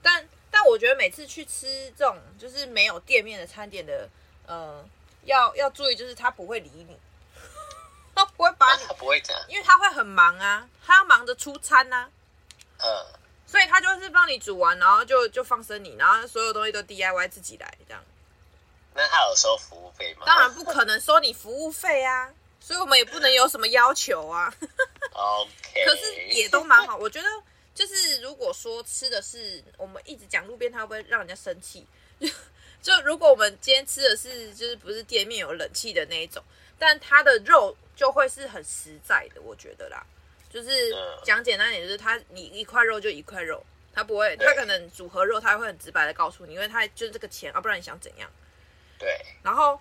[0.02, 0.28] 但。
[0.48, 4.08] 但我觉得每次去吃这种就是没有店面的餐点的，
[4.46, 4.82] 呃，
[5.24, 6.96] 要要注意，就是他不会理你，他
[8.36, 12.08] 不会把你，他不会这样，因为他会很忙啊，他要忙着出餐呐，
[12.78, 13.06] 嗯，
[13.46, 18.02] 所以他就是帮你煮完，然后就就放生你，然后所有东西都 DIY 自己来这样。
[18.94, 20.24] 那他有收服务费吗？
[20.26, 24.52] 当然不可能收你服务费啊，所以我们也不能有什么要求啊。
[25.12, 27.28] OK， 可是也都蛮好，我觉得。
[27.76, 31.86] 就是如果说吃的是我们一直讲路边摊会不会让人家生气？
[32.18, 32.26] 就
[32.80, 36.42] 就如果我们今天吃的是就是不是店面有冷气的那一种，
[36.78, 40.04] 但它的肉就会是很实在的，我觉得啦。
[40.48, 43.62] 就是讲简单点，就是它你一块肉就一块肉，
[43.92, 48.30] 它不会，它可能组合肉，它会很直白的告诉你，因为它就是这个钱啊，不然你想怎样？
[48.98, 49.20] 对。
[49.42, 49.78] 然后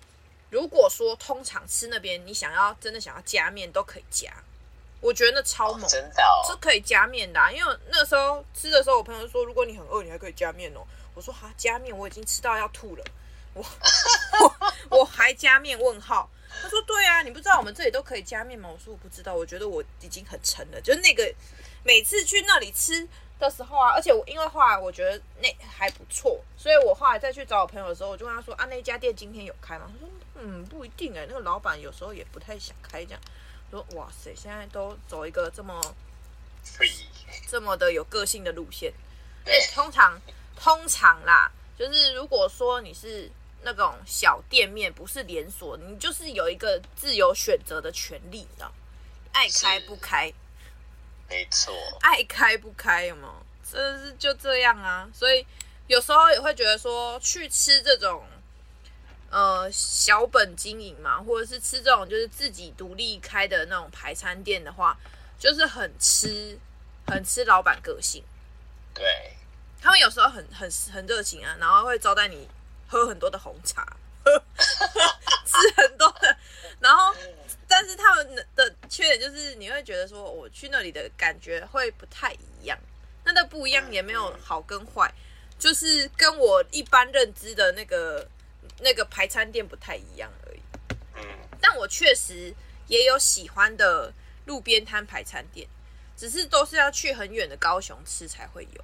[0.49, 4.33] 如果说通常吃那边，你想要真的想要加面都可以加。
[4.99, 7.51] 我觉得那超猛，哦，真的，哦，是可以加面的，啊。
[7.51, 10.81] 因为那时候吃的时候，我朋友说，如果你很饿，你还可以加面哦。
[11.13, 13.03] 我说哈，加面我已经吃到要吐了，
[13.53, 13.63] 我
[14.89, 15.79] 我，我还加面？
[15.79, 16.29] 问号。
[16.61, 18.69] 他说对啊，你不知道我们这里都可以加面吗？
[18.71, 20.81] 我说我不知道，我觉得我已经很沉了。
[20.81, 21.33] 就是那个
[21.83, 23.07] 每次去那里吃
[23.39, 29.91] 的时候啊，而且我因为后来我觉得那还不错，所以我后来再去找我朋友的时候，我就问他说啊，那家店今天有开吗？
[29.91, 33.21] 他说嗯，不一定哎，那个老板有时候也不太想开这样。
[33.71, 35.81] 说哇塞，现在都走一个这么
[37.49, 38.93] 这么的有个性的路线。
[39.73, 40.19] 通常
[40.55, 43.29] 通常啦，就是如果说你是
[43.65, 48.71] 那种小店面，不是连锁，你就是有一个自由选择的权利，你知道？
[49.33, 50.31] 爱开不开，
[51.27, 53.45] 没错，爱开不开，有没有？
[53.69, 55.09] 这是就这样啊。
[55.13, 55.45] 所以
[55.87, 58.23] 有时候也会觉得说，去吃这种。
[59.31, 64.97] 呃，小本经营嘛，或者是吃这种就是自己独立开的那种排餐店的话，
[65.37, 66.57] 就是很吃，
[67.07, 68.23] 很吃老板个性。
[68.93, 69.33] 对，
[69.81, 72.47] 他们有时候很很很热情啊，然后会招待你
[72.87, 73.85] 喝很多的红茶，
[75.45, 76.37] 吃很多的。
[76.79, 77.15] 然后，
[77.67, 82.77] 但是他们的缺点就是你会觉得说，我去那里的感觉会不太一样。
[83.23, 85.13] 那的不一样也没有好跟坏，
[85.57, 88.27] 就是跟我一般认知的那个。
[88.81, 90.59] 那个排餐店不太一样而已，
[91.15, 91.23] 嗯，
[91.61, 92.53] 但我确实
[92.87, 94.11] 也有喜欢的
[94.47, 95.65] 路边摊排餐店，
[96.17, 98.83] 只是都是要去很远的高雄吃才会有。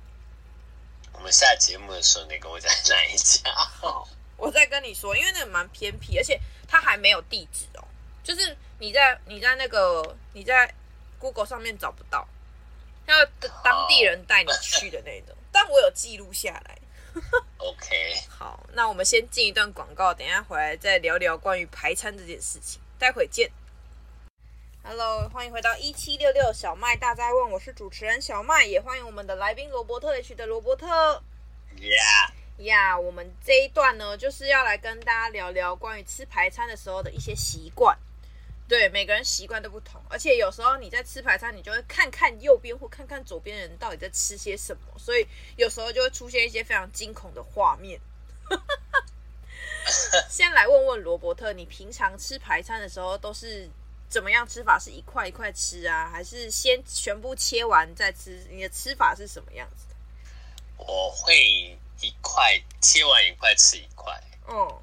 [1.21, 3.51] 我们下节目的时候，你跟我讲哪一家？
[3.53, 4.07] 好，
[4.37, 7.85] 我再跟你说，因为那个蛮偏僻，而且它还没有地址哦，
[8.23, 10.73] 就是你在你在那个你在
[11.19, 12.27] Google 上面找不到，
[13.05, 13.23] 要
[13.63, 16.77] 当地人带你去的那种， 但我有记录下来。
[17.57, 22.81] OK，好，那我们先进一段广告，等一下回来再聊聊关于排餐这件事情。
[22.97, 23.51] 待会见。
[24.83, 31.21] Hello，欢迎回到一七六六小麦大灾问，我是主持人小麦，也欢迎我们的来宾罗伯特 H 的罗伯特。
[31.77, 32.31] Yeah，
[32.63, 37.97] 呀，我们这一段呢，就是要来跟大家聊聊关于吃排餐的时候的一些习惯。
[38.67, 48.01] 对，每个人习惯都不同，而且有时候你在吃排餐，你就会看看右边或看看左边的人到底在吃些什么，所以有时候就会出现一些非常惊恐的画面。
[50.27, 53.69] 先来问问罗伯特，你平常吃排餐的时候都是
[54.11, 54.77] 怎么样吃法？
[54.77, 58.45] 是一块一块吃啊，还是先全部切完再吃？
[58.51, 59.95] 你的吃法是什么样子的？
[60.77, 64.21] 我会一块切完一块吃一块。
[64.47, 64.81] 哦，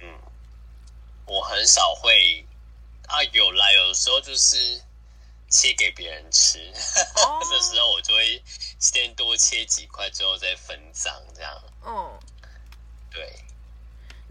[0.00, 0.18] 嗯，
[1.26, 2.44] 我很少会。
[3.08, 4.80] 啊，有啦，有的时候就是
[5.50, 6.58] 切给别人吃，
[7.16, 8.42] 哦、 这时候我就会
[8.78, 11.62] 先多切几块，之后再分赃这样。
[11.82, 12.18] 哦，
[13.10, 13.38] 对。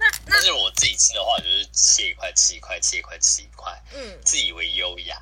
[0.02, 5.22] 那，那但是我自己吃的话，就是切一块吃一块，切一块吃一块，嗯，自以为优雅。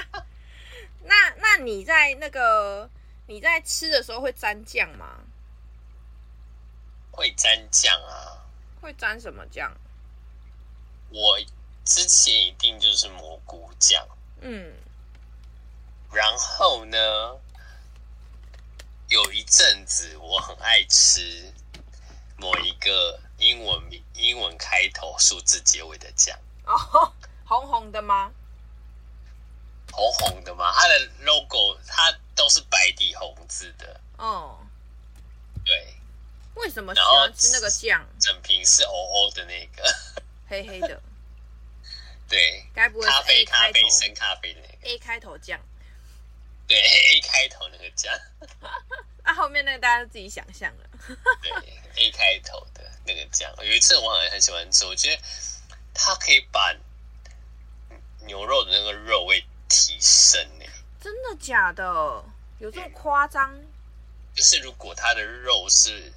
[1.04, 2.90] 那那你在那个
[3.26, 5.20] 你在吃的时候会沾酱吗？
[7.12, 8.42] 会沾酱啊。
[8.80, 9.72] 会沾什么酱？
[11.10, 11.38] 我。
[11.88, 14.04] 之前一定就是蘑菇酱，
[14.40, 14.74] 嗯，
[16.12, 16.98] 然后呢，
[19.06, 21.52] 有一阵子我很爱吃
[22.36, 26.38] 某一个英文名、英文开头、数字结尾的酱。
[26.64, 27.12] 哦，
[27.44, 28.32] 红红的吗？
[29.92, 30.72] 红红的吗？
[30.74, 34.00] 它的 logo 它都是白底红字的。
[34.18, 34.58] 哦，
[35.64, 35.94] 对。
[36.54, 38.04] 为什么喜欢吃那个酱？
[38.18, 39.94] 整瓶是 OO 的那个，
[40.48, 41.02] 黑黑的。
[42.28, 45.60] 对，该不会咖啡、咖啡、深咖啡的那个 A 开头酱？
[46.66, 48.12] 对，A 开头那个酱。
[49.22, 50.88] 啊，后面那个大家都自己想象了。
[51.42, 51.52] 对
[51.96, 55.22] ，A 开头的那个酱，有一次我好像很喜欢吃，我觉得
[55.94, 56.74] 它可以把
[58.26, 60.64] 牛肉的那个肉味提升呢。
[61.00, 61.84] 真的假的？
[62.58, 63.54] 有这么夸张？
[64.34, 66.12] 就是如果它的肉是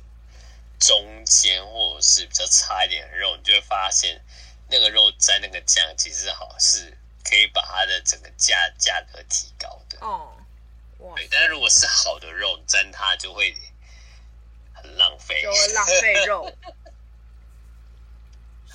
[0.79, 4.21] 中间或者是比较差一点的肉，你就会发现。
[4.71, 10.37] 那个肉沾那个酱，其实好像是可以把它的整个价价格提高的哦。
[10.99, 11.15] 哇！
[11.15, 13.51] 对，但是如果是好的肉沾它，就会
[14.71, 16.55] 很浪费，就会浪费肉。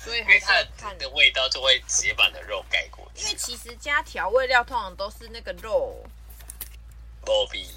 [0.05, 3.23] 所以还是它的味道就会直接把你的肉盖过去。
[3.23, 6.05] 因为其实加调味料通常都是那个肉，
[7.21, 7.67] 不 比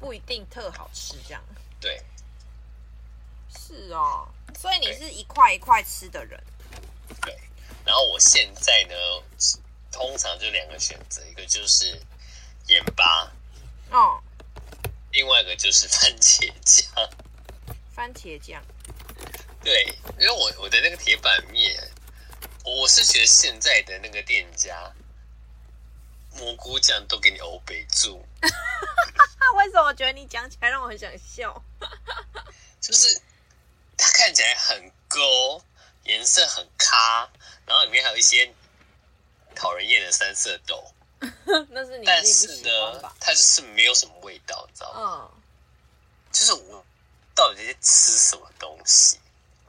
[0.00, 1.44] 不一定特好吃这样。
[1.78, 2.02] 对，
[3.54, 4.26] 是哦。
[4.58, 6.42] 所以你是一块一块吃的人。
[7.20, 7.38] 对，
[7.84, 8.94] 然后我现在呢，
[9.90, 12.00] 通常就两个选择，一个就是
[12.68, 13.30] 盐巴，
[13.90, 14.22] 哦，
[15.10, 17.10] 另外一个就是番茄酱。
[17.94, 18.62] 番茄酱，
[19.62, 21.90] 对，因为我我的那个铁板面，
[22.64, 24.92] 我是觉得现在的那个店家
[26.36, 28.24] 蘑菇酱都给你欧北住。
[29.56, 31.62] 为什么我觉得你讲起来让我很想笑？
[32.80, 33.20] 就是
[33.96, 35.62] 它看起来很勾。
[36.04, 37.30] 颜色很咖，
[37.64, 38.52] 然后里面还有一些
[39.54, 40.84] 讨人厌的三色豆。
[41.70, 45.30] 那是你但是呢，它就是没有什么味道，你知道吗？
[45.32, 45.42] 嗯。
[46.32, 46.84] 就是我
[47.36, 49.20] 到底在吃什么东西？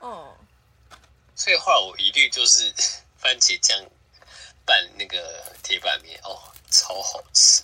[0.03, 0.37] 哦。
[1.35, 2.71] 所以后来我一律就是
[3.17, 3.83] 番茄酱
[4.65, 6.39] 拌那个铁板面，哦，
[6.69, 7.63] 超好吃。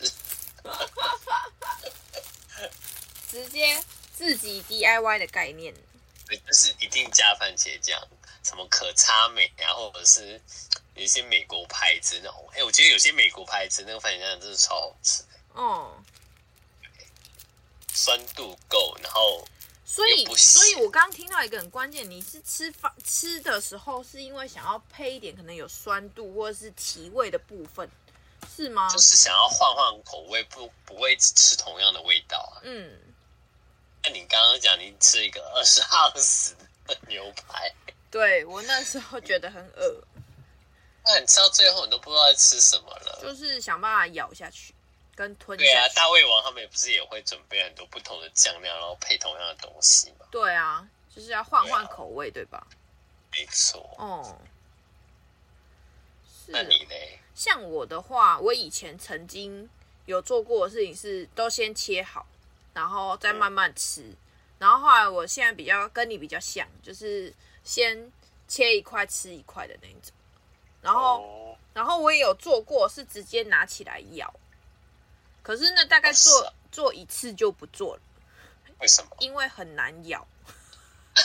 [3.30, 3.82] 直接
[4.15, 5.73] 自己 DIY 的概念。
[6.25, 7.99] 对，就是一定加番茄酱。
[8.41, 10.41] 什么可差美啊，或者是
[10.95, 15.30] 有一些美国牌子那种，哎、欸，我觉得有些美国牌子那个番茄酱真的超好吃的。
[15.54, 16.04] 哦，
[17.93, 19.45] 酸度够，然后
[19.91, 27.89] 所以，所以我刚刚听到一个很关键，你是吃饭吃的时候是因为想要配一点可能有酸度或者是提味的部分，
[28.56, 28.88] 是吗？
[28.89, 32.62] 就是想要换换口味，不不会吃同样的味道啊。
[32.62, 32.99] 嗯，
[34.04, 37.73] 那你刚刚讲你吃一个二十盎司的牛排。
[38.12, 40.04] 对，我那时候觉得很饿，
[41.04, 44.75] 那你吃到最后你都不知道在吃什么了，就是想办法咬下去
[45.19, 45.58] 跟吞。
[45.58, 50.26] 对啊，大胃王他们也不是也会准备很多不同的酱料，然后配同样的东西吗？
[50.32, 52.67] 对啊，就是要换换口味，对，啊、对吧？
[53.34, 53.93] 没错。
[53.97, 54.39] 哦。
[56.24, 56.53] 是。
[56.53, 56.95] 那你呢？
[57.36, 59.70] 像我的话，我以前曾经
[60.05, 62.26] 有做过的事情是，都先切好，
[62.74, 64.03] 然后再慢慢吃。
[64.03, 64.17] 嗯、
[64.59, 67.34] 然后后来，我现在比较跟你比较像，就是。
[67.61, 68.11] 先
[68.47, 70.11] 切一块吃一块的那种，
[70.82, 74.34] 然后，然后我也有做过，是直接拿起来咬。
[75.50, 78.02] 可是呢，大概做做一次就不做了。
[78.82, 79.10] 为什么？
[79.18, 80.28] 因为很难咬。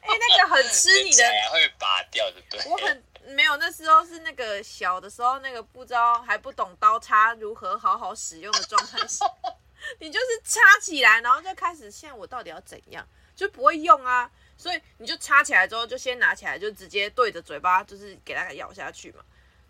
[0.00, 1.22] 哎，那个很吃你的，
[1.52, 2.40] 会拔掉的。
[2.48, 9.26] 对，我很没有，那时候是那个小的时候，那个不知道还不懂刀叉如何好好使用的状态下，
[10.00, 13.06] 你就是插起来，然后就开始，现在我到底要怎样？
[13.36, 19.22] 就不会用啊，所以你就插起来之后，就先拿起来，就直接对着嘴巴，就是给它咬下去嘛。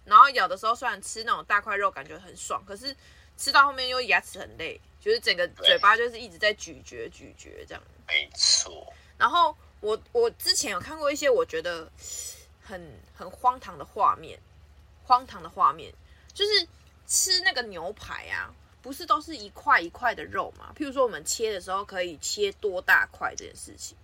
[0.05, 2.97] 然后咬的时候，虽然吃那种大块肉感觉很爽，可是
[3.39, 7.82] 吃到后面又牙齿很累，就是整个嘴巴就是一直在咀嚼咀嚼这样。
[8.07, 8.93] 没错。
[9.16, 11.91] 然后我我之前有看过一些我觉得
[12.61, 14.39] 很很荒唐的画面，
[15.05, 15.91] 荒唐的画面
[16.34, 16.68] 就是
[17.07, 18.53] 吃那个牛排啊。
[18.80, 20.72] 不是都是一块一块的肉嘛？
[20.74, 23.97] 譬如说我们切的时候可以切多大块这件事情，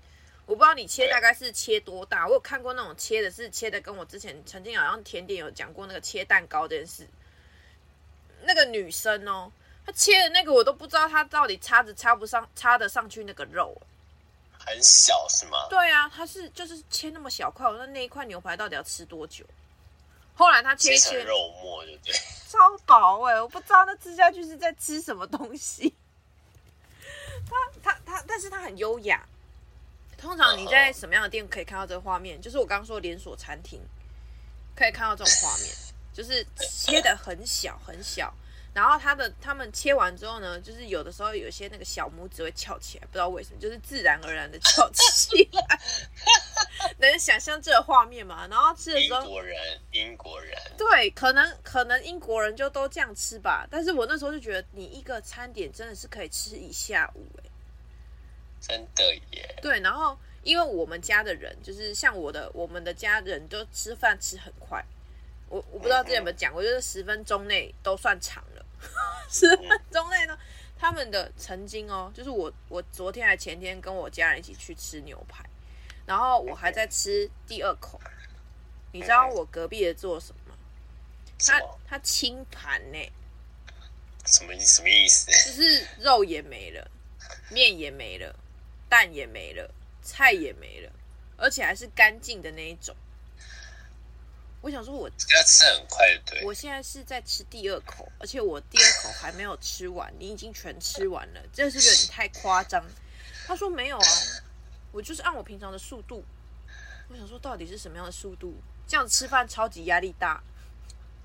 [0.47, 2.27] 我不知道你切大概是切多大。
[2.27, 7.09] 我有看过那种切的是切的，跟我之前曾经好像甜点有讲过那个切蛋糕这件事。
[8.47, 9.51] 那个女生哦，
[9.85, 13.77] 她切的那个我都不知道她到底插着插不上，插得上去那个肉，
[14.59, 15.67] 很小是吗？
[15.69, 19.45] 对啊，她是就是切那么小块，我说那一块牛排到底要吃多久？
[20.37, 22.13] 后来她切一切肉末，对不对？
[22.49, 23.41] 超薄哎！
[23.41, 25.95] 我不知道那吃下去是在吃什么东西。
[27.49, 29.27] 他他他，但是他很优雅。
[30.17, 32.41] 通常你在什么样的店可以看到这个画面？
[32.41, 33.81] 就是我刚刚说连锁餐厅
[34.75, 35.75] 可以看到这种画面，
[36.15, 38.33] 就是切的很小很小。
[38.73, 45.81] 然后他的他们切完之后呢，就是有的时候有些那个小拇指会翘起来，不知道为什么，就是自然而然的翘起来。
[46.99, 48.49] 能想象这个画面吗？
[48.51, 53.65] 然后吃的时候，英国人，英国人，对，可能可能英国人就都这样吃吧。
[53.71, 57.51] 但是我那时候就觉得，你一个餐点真的是可以吃一下午，欸，
[58.61, 59.55] 真的耶。
[59.63, 64.85] 对，然后因为我们家的人，就是像我的，我们的家人都吃饭吃很快。
[65.55, 68.67] 我我不知道之前有没有讲过，就是十分钟内都算长了。
[69.31, 70.37] 十分钟内呢，
[70.77, 75.45] 他们的曾经哦，就是我我昨天还前天跟我家人一起去吃牛排，
[76.07, 78.01] 然后我还在吃第二口，
[78.93, 80.59] 你知道我隔壁的做什么吗？
[81.39, 82.99] 他他清盘呢？
[84.27, 85.27] 什么意什么意思？
[85.31, 86.91] 就是肉也没了，
[87.51, 88.35] 面也没了，
[88.89, 90.91] 蛋也没了，菜也没了，
[91.37, 92.93] 而且还是干净的那一种。
[94.65, 96.43] 我想说，我要吃很快，对。
[96.43, 102.83] 我现在是在吃第二口，而且我第二口还没有吃完，你已经全吃完了，这是不是有点太夸张？
[103.47, 104.07] 他说没有啊，
[104.91, 106.25] 我就是按我平常的速度。
[107.11, 108.55] 我想说，到底是什么样的速度？
[108.89, 110.43] 这样吃饭超级压力大，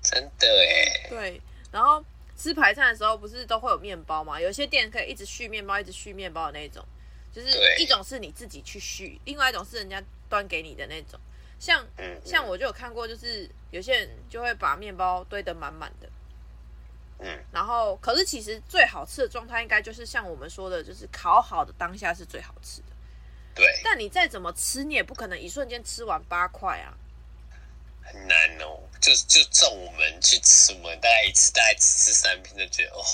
[0.02, 1.08] 真的哎。
[1.08, 1.40] 对，
[1.72, 2.04] 然后
[2.36, 4.38] 吃排餐的时候不是都会有面包吗？
[4.38, 6.84] 有些店可以一直续面包，一直续面包的那种，
[7.32, 11.18] 就是一种是你自己去续，另外一种是人家端给你的那种。
[11.60, 11.86] 像
[12.24, 16.08] 像我就有看过，就是有些人就会把面包堆得满满的，
[17.18, 22.86] 嗯，然后可是其实最好吃的状态应该就是像我们说的，就是烤好的当下是最好吃的，
[23.54, 23.66] 对。
[23.84, 26.96] 但你再怎么吃，你也不可能一瞬间吃完八块啊，
[28.02, 28.80] 很难哦。
[29.00, 33.04] 就就照我们去吃，我们大概一次大概只吃三片就觉得哦，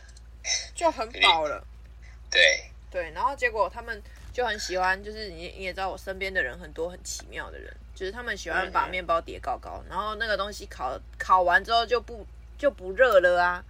[0.74, 1.62] 就很饱了。
[2.30, 7.74] 对对，然后结果他们就很喜欢，就是你你也知道，我身边的人很多很奇妙的人。
[7.94, 12.26] 就是他们喜欢把面包叠高高，然后那个东西烤烤完之后就不
[12.56, 13.64] 就不热了啊。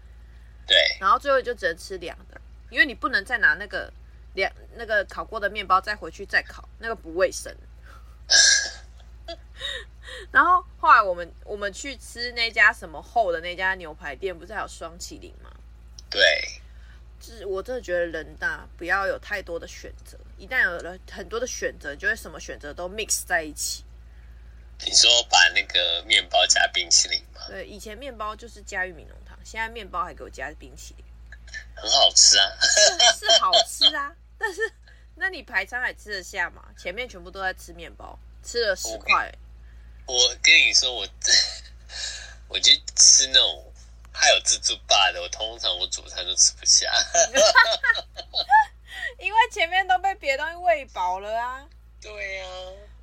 [0.66, 0.76] 对。
[1.00, 3.92] 然后最后就只能吃凉的，因为你不能再拿那个
[4.34, 7.54] 凉那个烤过的面包再回去再烤，那个不卫生。
[10.30, 15.50] 然后后来我们我们去吃那家什么厚的那家牛排店，不是还有双淇淋吗？
[16.08, 16.22] 对。
[17.20, 23.84] 就是我真的觉得人大不要有太多的选择，一旦有了很多的选择，就会什么选择都 mix 在一起。
[24.84, 27.40] 你说把那个面包加冰淇淋吗？
[27.48, 31.04] 对，以前面包就是加玉米浓汤，现在面包还给我加冰淇淋，
[31.74, 34.14] 很好吃啊，是，是好吃啊。
[34.38, 34.60] 但是，
[35.14, 36.64] 那你排餐还吃得下吗？
[36.76, 39.32] 前面全部都在吃面包，吃了十块。
[40.06, 41.06] 我跟你说，我
[42.48, 43.72] 我去吃那种
[44.12, 46.92] 还有自助吧的，我通常我主餐都吃不下，
[49.18, 51.64] 因为前面都被别的东西喂饱了啊。
[52.00, 52.46] 对呀、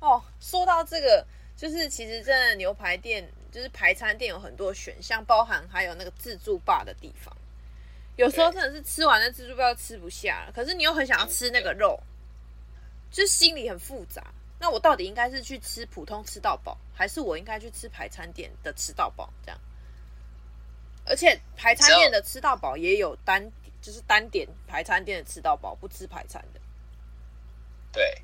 [0.00, 1.26] 哦，说到这个。
[1.60, 7.36] 就是其实真的牛排店，就是排餐店有很多选项，包含还有那个自助霸的地方。
[8.16, 12.02] 有时候真的是吃完那自助吧吃不下了，可是你又很想要吃那个肉，
[13.10, 14.32] 就心里很复杂。
[14.58, 19.30] 那我到底应该是去吃普通吃到饱，还是我应该去吃排餐店的吃到饱？
[19.44, 19.60] 这样，
[21.04, 23.52] 而且排餐店的吃到饱也有单，
[23.82, 26.60] 就是单点排餐店的吃到饱，不吃排餐的。
[27.92, 28.22] 对，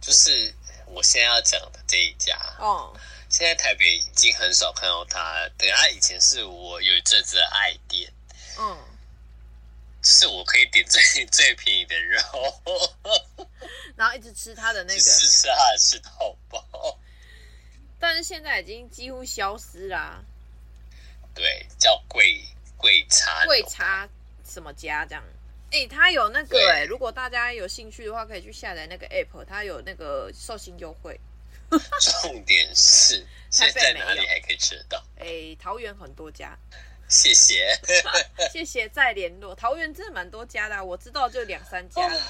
[0.00, 0.52] 就是。
[0.86, 5.48] 我现在要讲的这一家哦，现在台北已经很少看到它。
[5.58, 8.10] 对，它以前是我有一阵子的爱店，
[8.58, 8.78] 嗯，
[10.02, 12.22] 是我可以点最最便宜的肉，
[13.96, 16.98] 然后一直吃它的那个，吃吃它的吃到饱。
[17.98, 20.22] 但是现在已经几乎消失啦。
[21.34, 22.42] 对，叫贵
[22.76, 24.08] 贵茶贵茶
[24.48, 25.22] 什么家这样。
[25.88, 31.18] 他有那个哎、欸，如果大家有兴趣的话，可以去下载那个 app，它有那个寿星优惠。
[32.22, 35.04] 重点是现在哪里还可以吃得到？
[35.18, 36.56] 哎、欸，桃园很多家。
[37.08, 37.76] 谢谢，
[38.52, 39.54] 谢谢再联络。
[39.54, 42.06] 桃园真的蛮多家的、啊，我知道就两三家。
[42.06, 42.20] 哦、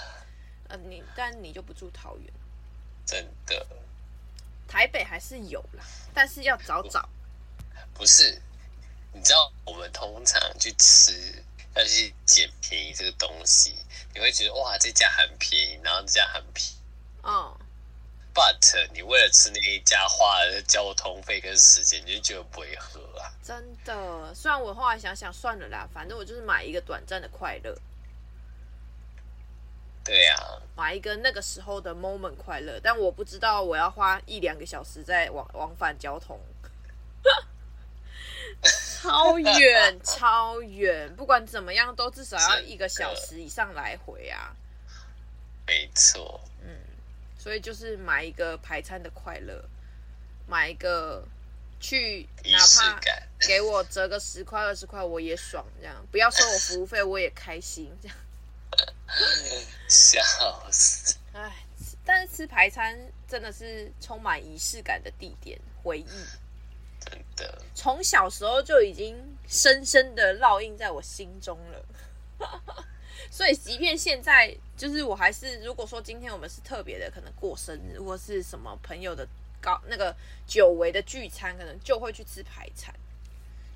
[0.69, 2.33] 呃，你但你就不住桃园，
[3.05, 3.67] 真的。
[4.67, 7.09] 台北还是有啦，但是要找找。
[7.95, 8.41] 不是，
[9.13, 11.43] 你知道我们通常去吃
[11.77, 13.75] 要去捡便宜这个东西，
[14.15, 16.77] 你会觉得哇这家很便宜，然后这家很便宜。
[17.23, 17.57] 嗯。
[18.35, 23.33] But 你为了吃那一家花了交通费跟时间，你就觉得不会喝啊？
[23.43, 27.75] 真的，虽然我后来想想算了啦，反正我就是买一个短暂的快乐。
[30.05, 36.39] 对呀、啊，买一个那个时候的 moment 快乐，但我不知道我要花一两个小时在往往返交通，
[38.63, 44.55] 超远 超远，不管怎么样都至少要一个小时以上来回啊。
[45.67, 46.69] 没错，嗯，
[47.39, 49.65] 所以就是买一个排餐的快乐，
[50.47, 51.27] 买一个
[51.81, 53.01] 去，哪怕
[53.41, 58.17] 给我折个十块二十块我也爽，这样不要收我服务费我也开心，这样。
[59.89, 60.21] 笑
[60.71, 61.17] 死！
[61.33, 61.65] 哎，
[62.05, 62.99] 但是吃排餐
[63.29, 66.25] 真的是充满仪式感的地点回忆，
[67.07, 69.17] 真的，从小时候就已经
[69.49, 71.85] 深深的烙印在我心中了。
[73.31, 79.27] 所以，即便现在，就是我还是，如果说今天我们是特别的，可能过生日或是什么朋友的
[79.61, 80.15] 高那个
[80.47, 82.95] 久违的聚餐，可能就会去吃排餐。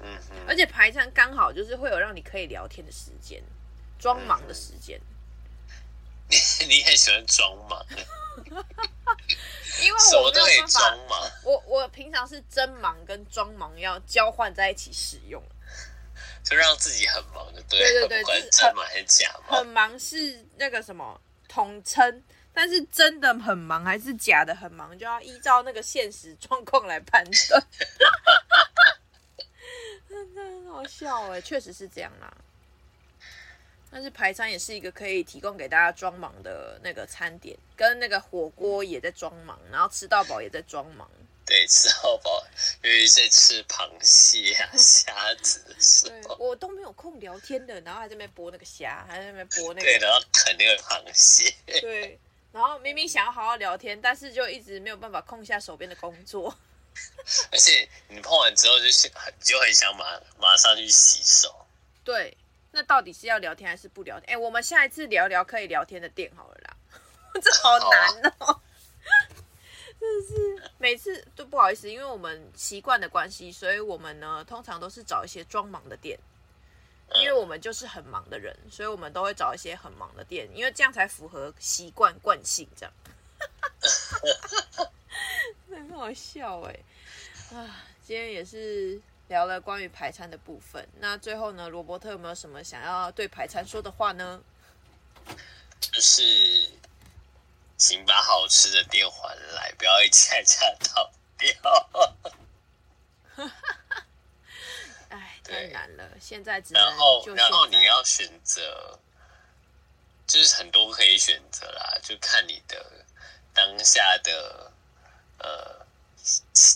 [0.00, 3.42] 嗯哼，而且排餐刚好就是会有让你可以聊天的时间。
[3.98, 5.04] 装忙的时间，你
[6.68, 7.84] 你很喜欢装忙，
[9.82, 10.68] 因为我没有办
[11.08, 11.30] 法。
[11.44, 15.42] 我我平常是真忙跟装忙要交换在一起使用，
[16.44, 19.58] 就让自己很忙的，对对对对，真忙还是假忙。
[19.58, 22.22] 很忙是那个什么统称，
[22.54, 27.66] 但是真的很忙还是假的很忙，就要依照那个现实状况来判断。
[30.08, 32.32] 真的很好笑哎，确实是这样啦。
[33.90, 41.10] 但是排餐也是一个可以提供给大家装忙的那个餐点，跟那个火锅也在装忙，然后吃到饱也在装忙。
[41.44, 42.46] 对，吃到饱，
[42.84, 51.52] 因为在吃螃蟹啊、 虾子的时候，我都没有空聊天的，然后还在那边剥那个虾，还在那边剥那个，对，然后啃那个螃蟹。
[51.66, 52.16] 对，
[52.52, 56.56] 然后明明想要好好聊天，但是就一直没有办法空下手边的工作。
[57.50, 58.84] 而且你碰完之后就
[59.14, 61.66] 很就很想马马上去洗手。
[62.04, 62.36] 对。
[62.72, 64.30] 那到底是要聊天还是不聊天？
[64.30, 66.76] 哎、欸，我们下一次聊聊可以聊天的店好了啦。
[67.42, 68.60] 这好难哦、喔，
[69.98, 76.18] 真的是每次都不好意思，因为我们习惯的关系，所以我们呢通常都是找一些装忙的店，
[77.14, 82.92] 因为我们就是很忙的人，所以我们都会找一些很忙的店，因为这样才符合习惯惯性，这样。
[85.70, 86.80] 很好笑哎、
[87.50, 89.00] 欸，啊，今天也是。
[89.30, 94.42] 聊了关于排餐的部分，那最后呢，罗伯特有没有什么想要对排餐说的话呢？
[95.80, 96.68] 就是，
[97.76, 100.58] 请把好吃的店还来，不要一家一家
[100.92, 101.08] 倒
[101.38, 101.48] 掉。
[105.10, 108.98] 哎， 太难了，现在只能然后然后你要选择，
[110.26, 112.84] 就是很多可以选择啦，就看你的
[113.54, 114.72] 当下的
[115.38, 115.79] 呃。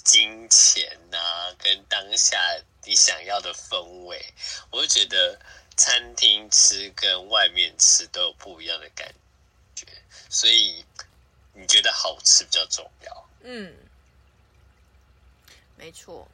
[0.05, 2.39] 金钱呐、啊，跟当下
[2.85, 4.35] 你想要的氛围，
[4.71, 5.39] 我就觉得
[5.77, 9.13] 餐厅吃跟外面吃都有不一样的感
[9.75, 9.87] 觉，
[10.31, 10.85] 所以
[11.53, 13.29] 你觉得好吃比较重要。
[13.43, 13.75] 嗯，
[15.77, 16.27] 没错。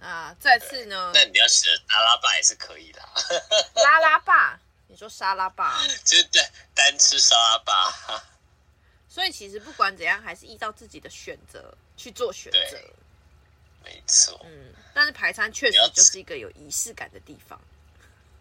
[0.00, 1.12] 啊再次呢？
[1.14, 3.00] 那你要选沙拉吧也是可以的。
[3.82, 4.58] 拉拉霸？
[4.88, 5.80] 你说沙拉吧？
[6.04, 7.94] 就是单单吃沙拉吧。
[9.42, 12.78] 其实不管怎样，还是依照自己的选择去做选择。
[13.82, 14.40] 没错。
[14.44, 17.60] 嗯，但是排餐确实就是一个有仪式感的地方。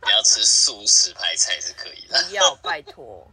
[0.04, 2.24] 你要吃素食排菜是可以的。
[2.24, 3.28] 不要，拜托。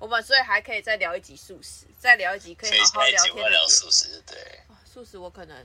[0.00, 3.48] 我们所以还可以再聊一集素食，再聊一集可以好好聊天的。
[3.48, 4.60] 聊素食，对。
[4.92, 5.64] 素食我可能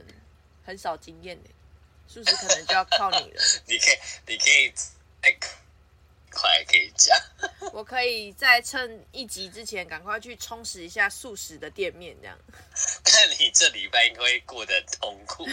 [0.64, 1.50] 很少经验呢，
[2.06, 3.42] 素食可能就要靠你了。
[3.66, 3.98] 你可以，
[4.28, 4.72] 你可以。
[6.32, 7.16] 快可以讲，
[7.72, 12.36] 我可以在趁一集之前赶快去充实一下素食的店面，这样。
[13.04, 15.46] 看你这礼拜应该会过得很痛苦。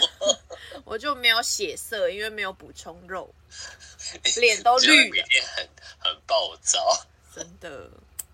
[0.86, 3.34] 我就没有血色，因为没有补充肉，
[4.38, 5.10] 脸都绿了。
[5.12, 5.70] 每天很
[6.00, 7.06] 很暴躁，
[7.36, 7.90] 真的。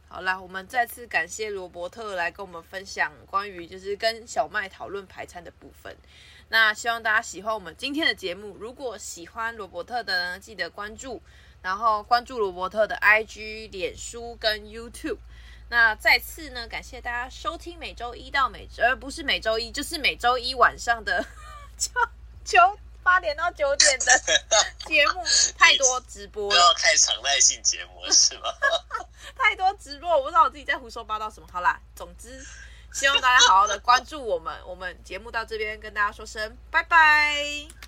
[0.07, 5.93] 好啦，我们再次感谢罗伯特来跟我们分享关于就是跟小麦讨论排餐的部分。
[6.47, 8.55] 那希望大家喜欢我们今天的节目。
[8.59, 11.21] 如果喜欢罗伯特的呢，记得关注。
[11.65, 15.17] 然后关注罗伯特的 IG、脸书跟 YouTube。
[15.69, 21.25] 那再次呢，感谢大家收听每周一到每而不是每周一，就是每周一晚上的
[21.75, 21.89] 九
[22.43, 22.59] 九
[23.01, 24.05] 八点到九点的
[24.85, 25.23] 节目。
[25.57, 28.43] 太多直播了，不要太常态性节目了是吗？
[29.35, 31.47] 太多直播，我不知道我自己在胡说八道什么。
[31.51, 32.45] 好啦，总之
[32.93, 34.55] 希望大家好好的关注我们。
[34.67, 37.84] 我们节目到这边跟大家说声拜拜。